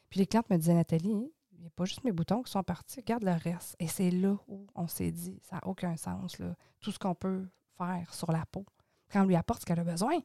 Puis 0.08 0.20
les 0.20 0.26
clientes 0.26 0.50
me 0.50 0.56
disaient, 0.56 0.74
Nathalie, 0.74 1.32
il 1.52 1.60
n'y 1.60 1.66
a 1.66 1.70
pas 1.70 1.84
juste 1.84 2.04
mes 2.04 2.12
boutons 2.12 2.42
qui 2.42 2.52
sont 2.52 2.62
partis, 2.62 3.00
regarde 3.00 3.24
le 3.24 3.32
reste. 3.32 3.76
Et 3.78 3.88
c'est 3.88 4.10
là 4.10 4.36
où 4.46 4.66
on 4.74 4.86
s'est 4.86 5.10
dit, 5.10 5.38
ça 5.42 5.56
n'a 5.56 5.66
aucun 5.66 5.96
sens, 5.96 6.38
là. 6.38 6.54
tout 6.80 6.92
ce 6.92 6.98
qu'on 6.98 7.14
peut 7.14 7.48
faire 7.76 8.12
sur 8.14 8.30
la 8.30 8.44
peau, 8.46 8.64
quand 9.10 9.22
on 9.22 9.26
lui 9.26 9.36
apporte 9.36 9.60
ce 9.60 9.66
qu'elle 9.66 9.80
a 9.80 9.84
besoin. 9.84 10.18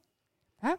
Hein? 0.62 0.78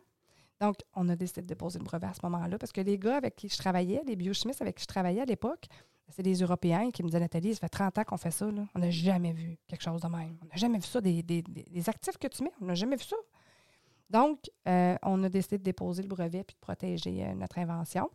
Donc, 0.62 0.76
on 0.94 1.08
a 1.08 1.16
décidé 1.16 1.42
de 1.42 1.46
déposer 1.48 1.78
le 1.80 1.84
brevet 1.84 2.06
à 2.06 2.14
ce 2.14 2.20
moment-là 2.22 2.56
parce 2.56 2.70
que 2.70 2.80
les 2.80 2.96
gars 2.96 3.16
avec 3.16 3.34
qui 3.34 3.48
je 3.48 3.56
travaillais, 3.58 4.00
les 4.06 4.14
biochimistes 4.14 4.62
avec 4.62 4.76
qui 4.76 4.82
je 4.84 4.86
travaillais 4.86 5.20
à 5.22 5.24
l'époque, 5.24 5.66
c'est 6.08 6.22
des 6.22 6.34
Européens 6.34 6.90
qui 6.92 7.02
me 7.02 7.08
disaient, 7.08 7.18
Nathalie, 7.20 7.54
ça 7.54 7.60
fait 7.60 7.68
30 7.68 7.98
ans 7.98 8.04
qu'on 8.04 8.16
fait 8.16 8.30
ça. 8.30 8.46
On 8.74 8.78
n'a 8.78 8.90
jamais 8.90 9.32
vu 9.32 9.58
quelque 9.66 9.82
chose 9.82 10.00
de 10.02 10.06
même. 10.08 10.36
On 10.42 10.46
n'a 10.46 10.54
jamais 10.56 10.78
vu 10.78 10.84
ça, 10.86 11.00
des, 11.00 11.22
des- 11.22 11.42
des- 11.42 11.64
des 11.64 11.88
actifs 11.88 12.16
que 12.16 12.28
tu 12.28 12.44
mets. 12.44 12.52
On 12.60 12.66
n'a 12.66 12.74
jamais 12.74 12.94
vu 12.96 13.02
ça. 13.04 13.16
Donc, 14.10 14.38
euh, 14.68 14.94
on 15.02 15.24
a 15.24 15.28
décidé 15.28 15.58
de 15.58 15.62
déposer 15.64 16.02
le 16.02 16.08
brevet 16.08 16.44
puis 16.44 16.54
de 16.54 16.60
protéger 16.60 17.24
euh, 17.26 17.34
notre 17.34 17.58
invention. 17.58 18.08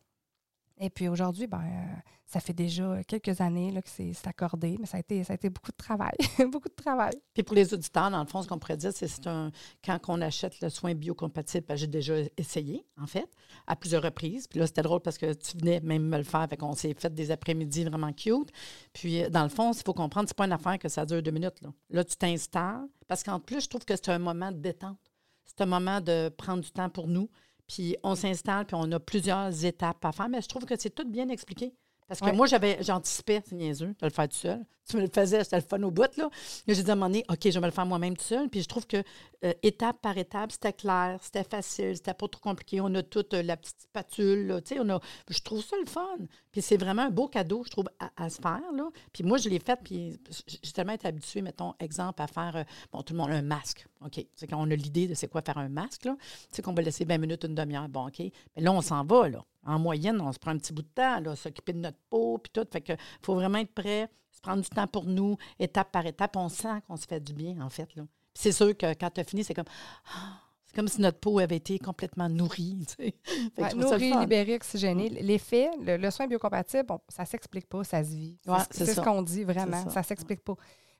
Et 0.79 0.89
puis 0.89 1.07
aujourd'hui, 1.07 1.47
ben, 1.47 1.61
euh, 1.63 1.95
ça 2.25 2.39
fait 2.39 2.53
déjà 2.53 3.01
quelques 3.07 3.41
années 3.41 3.71
là, 3.71 3.81
que 3.81 3.89
c'est 3.89 4.27
accordé, 4.27 4.77
mais 4.79 4.85
ça 4.85 4.97
a 4.97 4.99
été, 4.99 5.23
ça 5.23 5.33
a 5.33 5.35
été 5.35 5.49
beaucoup 5.49 5.71
de 5.71 5.77
travail. 5.77 6.15
beaucoup 6.51 6.69
de 6.69 6.75
travail. 6.75 7.13
Puis 7.33 7.41
pour 7.41 7.55
les 7.55 7.73
auditeurs, 7.73 8.11
dans 8.11 8.19
le 8.19 8.27
fond, 8.27 8.43
ce 8.43 8.47
qu'on 8.47 8.59
pourrait 8.59 8.77
dire, 8.77 8.91
c'est 8.93 9.27
un 9.27 9.51
quand 9.83 9.97
on 10.09 10.21
achète 10.21 10.59
le 10.61 10.69
soin 10.69 10.93
biocompatible, 10.93 11.65
j'ai 11.75 11.87
déjà 11.87 12.15
essayé, 12.35 12.85
en 13.01 13.07
fait, 13.07 13.27
à 13.65 13.75
plusieurs 13.75 14.03
reprises. 14.03 14.47
Puis 14.47 14.59
là, 14.59 14.67
c'était 14.67 14.81
drôle 14.81 14.99
parce 14.99 15.17
que 15.17 15.33
tu 15.33 15.57
venais 15.57 15.79
même 15.79 16.03
me 16.03 16.17
le 16.17 16.23
faire, 16.23 16.47
fait 16.49 16.57
qu'on 16.57 16.73
s'est 16.73 16.93
fait 16.93 17.13
des 17.13 17.31
après-midi 17.31 17.85
vraiment 17.85 18.13
cute. 18.13 18.51
Puis 18.93 19.23
euh, 19.23 19.29
dans 19.29 19.43
le 19.43 19.49
fond, 19.49 19.71
il 19.71 19.83
faut 19.83 19.93
comprendre, 19.93 20.27
c'est 20.27 20.37
pas 20.37 20.45
une 20.45 20.53
affaire 20.53 20.77
que 20.77 20.89
ça 20.89 21.05
dure 21.05 21.23
deux 21.23 21.31
minutes. 21.31 21.61
Là, 21.61 21.69
là 21.89 22.03
tu 22.03 22.15
t'installes, 22.17 22.87
parce 23.07 23.23
qu'en 23.23 23.39
plus, 23.39 23.61
je 23.61 23.69
trouve 23.69 23.85
que 23.85 23.95
c'est 23.95 24.09
un 24.09 24.19
moment 24.19 24.51
de 24.51 24.57
détente. 24.57 24.99
C'est 25.45 25.61
un 25.61 25.65
moment 25.65 26.01
de 26.01 26.29
prendre 26.29 26.61
du 26.61 26.71
temps 26.71 26.89
pour 26.89 27.07
nous. 27.07 27.29
Puis 27.67 27.95
on 28.03 28.15
s'installe, 28.15 28.65
puis 28.65 28.75
on 28.79 28.91
a 28.91 28.99
plusieurs 28.99 29.65
étapes 29.65 30.03
à 30.05 30.11
faire, 30.11 30.29
mais 30.29 30.41
je 30.41 30.47
trouve 30.47 30.65
que 30.65 30.79
c'est 30.79 30.89
tout 30.89 31.07
bien 31.09 31.29
expliqué. 31.29 31.73
Parce 32.07 32.19
que 32.21 32.25
Ouais. 32.25 32.31
moi, 32.33 32.47
j'avais, 32.47 32.77
j'anticipais, 32.81 33.41
c'est 33.45 33.55
niaiseux, 33.55 33.87
de 33.99 34.05
le 34.05 34.09
faire 34.09 34.29
tout 34.29 34.35
seul. 34.37 34.65
Tu 34.89 34.95
me 34.95 35.01
le 35.01 35.09
faisais, 35.13 35.43
c'était 35.43 35.57
le 35.57 35.61
fun 35.63 35.83
au 35.83 35.91
bout, 35.91 36.15
là. 36.15 36.29
Mais 36.65 36.73
j'ai 36.73 36.81
dit 36.81 36.89
à 36.89 36.93
un 36.93 36.95
moment 36.95 37.07
donné, 37.09 37.25
OK, 37.27 37.39
je 37.43 37.49
vais 37.49 37.59
me 37.59 37.65
le 37.65 37.71
faire 37.71 37.85
moi-même 37.85 38.15
tout 38.15 38.23
seul. 38.23 38.47
Puis 38.47 38.61
je 38.61 38.67
trouve 38.69 38.87
que 38.87 39.03
euh, 39.43 39.53
étape 39.61 39.97
par 40.01 40.17
étape, 40.17 40.53
c'était 40.53 40.71
clair, 40.71 41.19
c'était 41.21 41.43
facile, 41.43 41.97
c'était 41.97 42.13
pas 42.13 42.29
trop 42.29 42.39
compliqué. 42.39 42.79
On 42.79 42.95
a 42.95 43.03
toute 43.03 43.33
euh, 43.33 43.43
la 43.43 43.57
petite 43.57 43.81
spatule, 43.81 44.47
là, 44.47 44.61
tu 44.61 44.75
sais, 44.75 44.79
on 44.79 44.87
a... 44.89 45.01
Je 45.29 45.39
trouve 45.41 45.61
ça 45.61 45.75
le 45.77 45.85
fun. 45.85 46.15
Puis 46.53 46.61
c'est 46.61 46.77
vraiment 46.77 47.01
un 47.01 47.09
beau 47.09 47.27
cadeau, 47.27 47.63
je 47.65 47.69
trouve, 47.71 47.89
à, 47.99 48.11
à 48.15 48.29
se 48.29 48.39
faire, 48.41 48.61
là. 48.73 48.89
Puis 49.11 49.25
moi, 49.25 49.37
je 49.37 49.49
l'ai 49.49 49.59
fait, 49.59 49.77
puis 49.83 50.17
j'ai 50.63 50.71
tellement 50.71 50.93
été 50.93 51.09
habituée, 51.09 51.41
mettons, 51.41 51.73
exemple, 51.81 52.21
à 52.21 52.27
faire, 52.27 52.55
euh, 52.55 52.63
bon, 52.93 53.01
tout 53.01 53.13
le 53.13 53.19
monde 53.19 53.31
a 53.31 53.33
un 53.33 53.41
masque, 53.41 53.85
OK. 54.05 54.25
C'est 54.35 54.47
quand 54.47 54.57
on 54.65 54.71
a 54.71 54.75
l'idée 54.75 55.07
de 55.07 55.13
c'est 55.15 55.27
quoi 55.27 55.41
faire 55.41 55.57
un 55.57 55.67
masque, 55.67 56.05
là. 56.05 56.15
Tu 56.21 56.55
sais 56.55 56.61
qu'on 56.61 56.73
va 56.73 56.81
laisser 56.81 57.03
20 57.03 57.17
minutes, 57.17 57.43
une 57.43 57.55
demi-heure, 57.55 57.89
bon, 57.89 58.07
OK. 58.07 58.19
Mais 58.19 58.61
là, 58.61 58.71
on 58.71 58.79
s'en 58.81 59.03
va, 59.03 59.27
là. 59.27 59.43
En 59.65 59.79
moyenne, 59.79 60.21
on 60.21 60.31
se 60.31 60.39
prend 60.39 60.51
un 60.51 60.57
petit 60.57 60.71
bout 60.73 60.81
de 60.83 60.87
temps, 60.87 61.19
là, 61.19 61.35
s'occuper 61.35 61.73
de 61.73 61.79
notre 61.79 61.97
peau, 62.09 62.37
puis 62.37 62.51
tout. 62.53 62.65
Fait 62.71 62.81
que 62.81 62.93
faut 63.21 63.35
vraiment 63.35 63.57
être 63.57 63.73
prêt, 63.73 64.09
se 64.31 64.39
prendre 64.39 64.61
du 64.61 64.69
temps 64.69 64.87
pour 64.87 65.05
nous, 65.05 65.35
étape 65.59 65.91
par 65.91 66.05
étape. 66.05 66.35
On 66.37 66.47
sent 66.49 66.81
qu'on 66.87 66.95
se 66.95 67.05
fait 67.05 67.19
du 67.19 67.33
bien, 67.33 67.59
en 67.61 67.69
fait, 67.69 67.93
là. 67.95 68.03
C'est 68.33 68.51
sûr 68.51 68.77
que 68.77 68.93
quand 68.93 69.09
tu 69.09 69.19
as 69.21 69.23
fini, 69.23 69.43
c'est 69.43 69.53
comme... 69.55 69.65
ah, 70.15 70.39
c'est 70.63 70.75
comme 70.75 70.87
si 70.87 71.01
notre 71.01 71.17
peau 71.19 71.39
avait 71.39 71.55
été 71.57 71.79
complètement 71.79 72.29
nourrie, 72.29 72.85
tu 72.87 73.03
sais. 73.05 73.15
Fait 73.55 73.61
Ouais, 73.63 73.69
je 73.71 73.75
trouve 73.75 73.89
ça 73.89 73.97
le 73.97 74.03
nourri, 74.05 74.11
fun. 74.11 74.19
libéré, 74.21 74.55
oxygéné. 74.55 75.09
L'effet, 75.09 75.69
le, 75.81 75.97
le 75.97 76.11
soin 76.11 76.27
biocompatible, 76.27 76.83
bon, 76.85 76.99
ça 77.09 77.23
ne 77.23 77.27
s'explique 77.27 77.67
pas, 77.67 77.83
ça 77.83 78.03
se 78.03 78.09
vit. 78.11 78.37
C'est 78.43 78.51
Ouais, 78.51 78.59
ce- 78.59 78.65
c'est 78.71 78.85
c'est 78.85 78.91
ce 78.91 78.95
ça. 78.97 79.01
qu'on 79.03 79.21
dit 79.23 79.43
vraiment. 79.43 79.83
ça. 79.85 79.89
Ça 79.89 79.99
ne 80.01 80.05
s'explique 80.05 80.41
pas. 80.43 80.55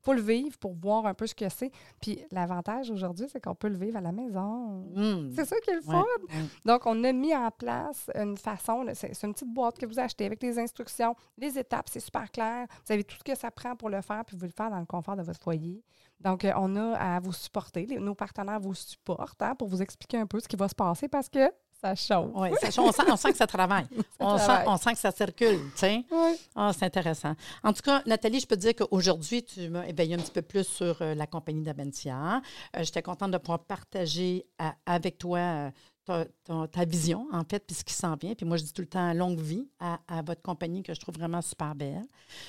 Faut 0.08 0.13
le 0.13 0.22
vivre 0.22 0.58
pour 0.58 0.74
voir 0.74 1.06
un 1.06 1.13
peu 1.13 1.28
ce 1.28 1.36
que 1.36 1.50
c'est. 1.50 1.70
Puis 2.02 2.24
l'avantage 2.32 2.89
aujourd'hui, 2.91 3.28
c'est 3.30 3.41
qu'on 3.41 3.56
peut 3.56 3.67
le 3.67 3.76
vivre 3.76 3.98
à 3.98 4.02
la 4.02 4.13
maison. 4.13 4.88
Hum. 4.96 5.32
C'est 5.36 5.43
ça 5.43 5.60
qui 5.60 5.70
est 5.70 5.76
le 5.76 5.82
fun. 5.82 6.00
ouais. 6.02 6.46
Donc, 6.63 6.86
on 6.86 7.04
a 7.04 7.12
mis 7.12 7.36
en 7.36 7.52
place 7.52 8.10
une 8.15 8.38
façon, 8.38 8.86
c'est 8.93 9.22
une 9.24 9.34
petite 9.34 9.54
boîte 9.54 9.78
que 9.78 9.86
vous 9.86 10.00
achetez 10.00 10.26
avec 10.26 10.41
les 10.41 10.58
instructions, 10.60 11.13
les 11.38 11.60
étapes, 11.60 11.89
c'est 11.89 12.00
super 12.00 12.32
clair. 12.32 12.67
Vous 12.70 12.86
savez 12.86 13.04
tout 13.04 13.17
ce 13.17 13.24
que 13.26 13.38
ça 13.38 13.52
prend 13.52 13.76
pour 13.76 13.89
le 13.89 14.00
faire, 14.00 14.24
puis 14.24 14.38
vous 14.38 14.46
le 14.46 14.52
faire 14.52 14.70
dans 14.70 14.80
le 14.80 14.86
confort 14.86 15.17
de 15.17 15.24
votre 15.24 15.41
foyer. 15.41 15.84
Donc, 16.22 16.46
euh, 16.46 16.54
on 16.56 16.74
a 16.78 16.93
à 16.93 17.20
vous 17.20 17.34
supporter. 17.34 17.86
Nos 18.00 18.15
partenaires 18.15 18.62
vous 18.62 18.74
supportent 18.74 19.41
hein, 19.41 19.56
pour 19.56 19.67
vous 19.67 19.82
expliquer 19.82 20.17
un 20.20 20.26
peu 20.26 20.39
ce 20.39 20.48
qui 20.48 20.56
va 20.56 20.70
se 20.70 20.76
passer 20.76 21.10
parce 21.10 21.28
que 21.28 21.52
ça 21.82 21.94
chauffe. 21.96 22.32
Oui, 22.34 22.50
ça- 22.60 22.82
on, 22.82 22.92
sent, 22.92 23.04
on 23.12 23.16
sent 23.16 23.32
que 23.32 23.38
ça 23.38 23.48
travaille. 23.48 23.86
on, 24.20 24.38
sent, 24.38 24.52
on 24.66 24.78
sent 24.78 24.94
que 24.94 25.00
ça 25.00 25.12
circule, 25.12 25.60
tu 25.74 25.78
sais. 25.78 26.04
Ouais. 26.12 26.36
Ah, 26.56 26.72
c'est 26.78 26.86
intéressant. 26.86 27.34
En 27.63 27.72
tout 27.74 27.82
cas, 27.84 28.02
Nathalie, 28.06 28.40
je 28.40 28.48
peux 28.48 28.56
te 28.56 28.62
dire 28.62 28.74
qu'aujourd'hui, 28.76 29.44
tu 29.44 29.70
m'as 29.70 29.86
éveillé 29.86 30.16
un 30.16 30.18
petit 30.18 30.32
peu 30.32 30.42
plus 30.42 30.63
sur 30.68 31.02
euh, 31.02 31.13
la 31.16 31.28
compagnie 31.28 31.62
d'Abentia. 31.63 32.42
Euh, 32.76 32.84
J'étais 32.84 33.02
contente 33.02 33.32
de 33.32 33.38
pouvoir 33.38 33.60
partager 33.60 34.46
à- 34.58 34.74
avec 34.86 35.18
toi 35.18 35.38
euh, 35.40 35.72
ta, 36.06 36.26
ta- 36.46 36.68
ta 36.72 36.86
vision, 36.86 37.28
en 37.34 37.44
fait, 37.44 37.60
puis 37.60 37.76
ce 37.76 37.84
qui 37.84 37.94
s'en 37.94 38.16
vient. 38.16 38.34
Puis 38.34 38.46
moi, 38.46 38.56
je 38.58 38.63
dis 38.63 38.74
tout 38.74 38.82
le 38.82 38.88
temps 38.88 39.13
longue 39.13 39.40
vie 39.40 39.68
à, 39.80 40.00
à 40.08 40.22
votre 40.22 40.42
compagnie 40.42 40.82
que 40.82 40.94
je 40.94 41.00
trouve 41.00 41.16
vraiment 41.16 41.42
super 41.42 41.76
belle. 41.76 42.06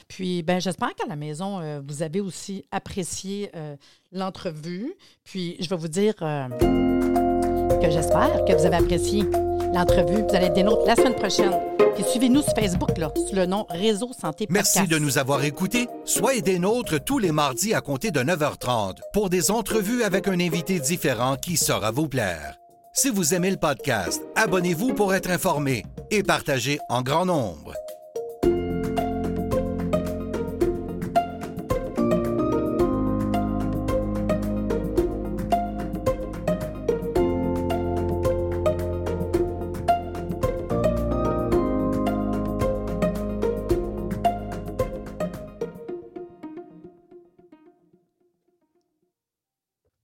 Puis, 0.06 0.42
ben, 0.42 0.60
j'espère 0.60 0.94
qu'à 0.94 1.06
la 1.06 1.16
maison, 1.16 1.60
euh, 1.60 1.80
vous 1.86 2.02
avez 2.02 2.20
aussi 2.20 2.64
apprécié 2.70 3.50
euh, 3.56 3.76
l'entrevue. 4.12 4.94
Puis, 5.24 5.56
je 5.60 5.68
vais 5.68 5.76
vous 5.76 5.88
dire 5.88 6.14
euh, 6.22 7.37
que 7.80 7.90
j'espère 7.90 8.44
que 8.44 8.52
vous 8.52 8.66
avez 8.66 8.76
apprécié 8.76 9.24
l'entrevue. 9.72 10.22
Vous 10.28 10.34
allez 10.34 10.46
être 10.46 10.54
des 10.54 10.62
nôtres 10.62 10.86
la 10.86 10.96
semaine 10.96 11.14
prochaine. 11.14 11.52
Puis 11.94 12.04
suivez-nous 12.04 12.42
sur 12.42 12.54
Facebook, 12.54 12.96
là, 12.96 13.12
sous 13.14 13.34
le 13.34 13.46
nom 13.46 13.66
Réseau 13.68 14.10
Santé 14.12 14.46
Podcast. 14.46 14.76
Merci 14.76 14.88
de 14.88 14.98
nous 14.98 15.18
avoir 15.18 15.44
écoutés. 15.44 15.88
Soyez 16.04 16.42
des 16.42 16.58
nôtres 16.58 17.02
tous 17.02 17.18
les 17.18 17.32
mardis 17.32 17.74
à 17.74 17.80
compter 17.80 18.10
de 18.10 18.20
9h30 18.20 18.98
pour 19.12 19.30
des 19.30 19.50
entrevues 19.50 20.02
avec 20.02 20.28
un 20.28 20.38
invité 20.40 20.80
différent 20.80 21.36
qui 21.36 21.56
saura 21.56 21.90
vous 21.90 22.08
plaire. 22.08 22.56
Si 22.92 23.10
vous 23.10 23.34
aimez 23.34 23.50
le 23.50 23.56
podcast, 23.56 24.22
abonnez-vous 24.36 24.94
pour 24.94 25.14
être 25.14 25.30
informé 25.30 25.84
et 26.10 26.22
partagez 26.22 26.78
en 26.88 27.02
grand 27.02 27.26
nombre. 27.26 27.74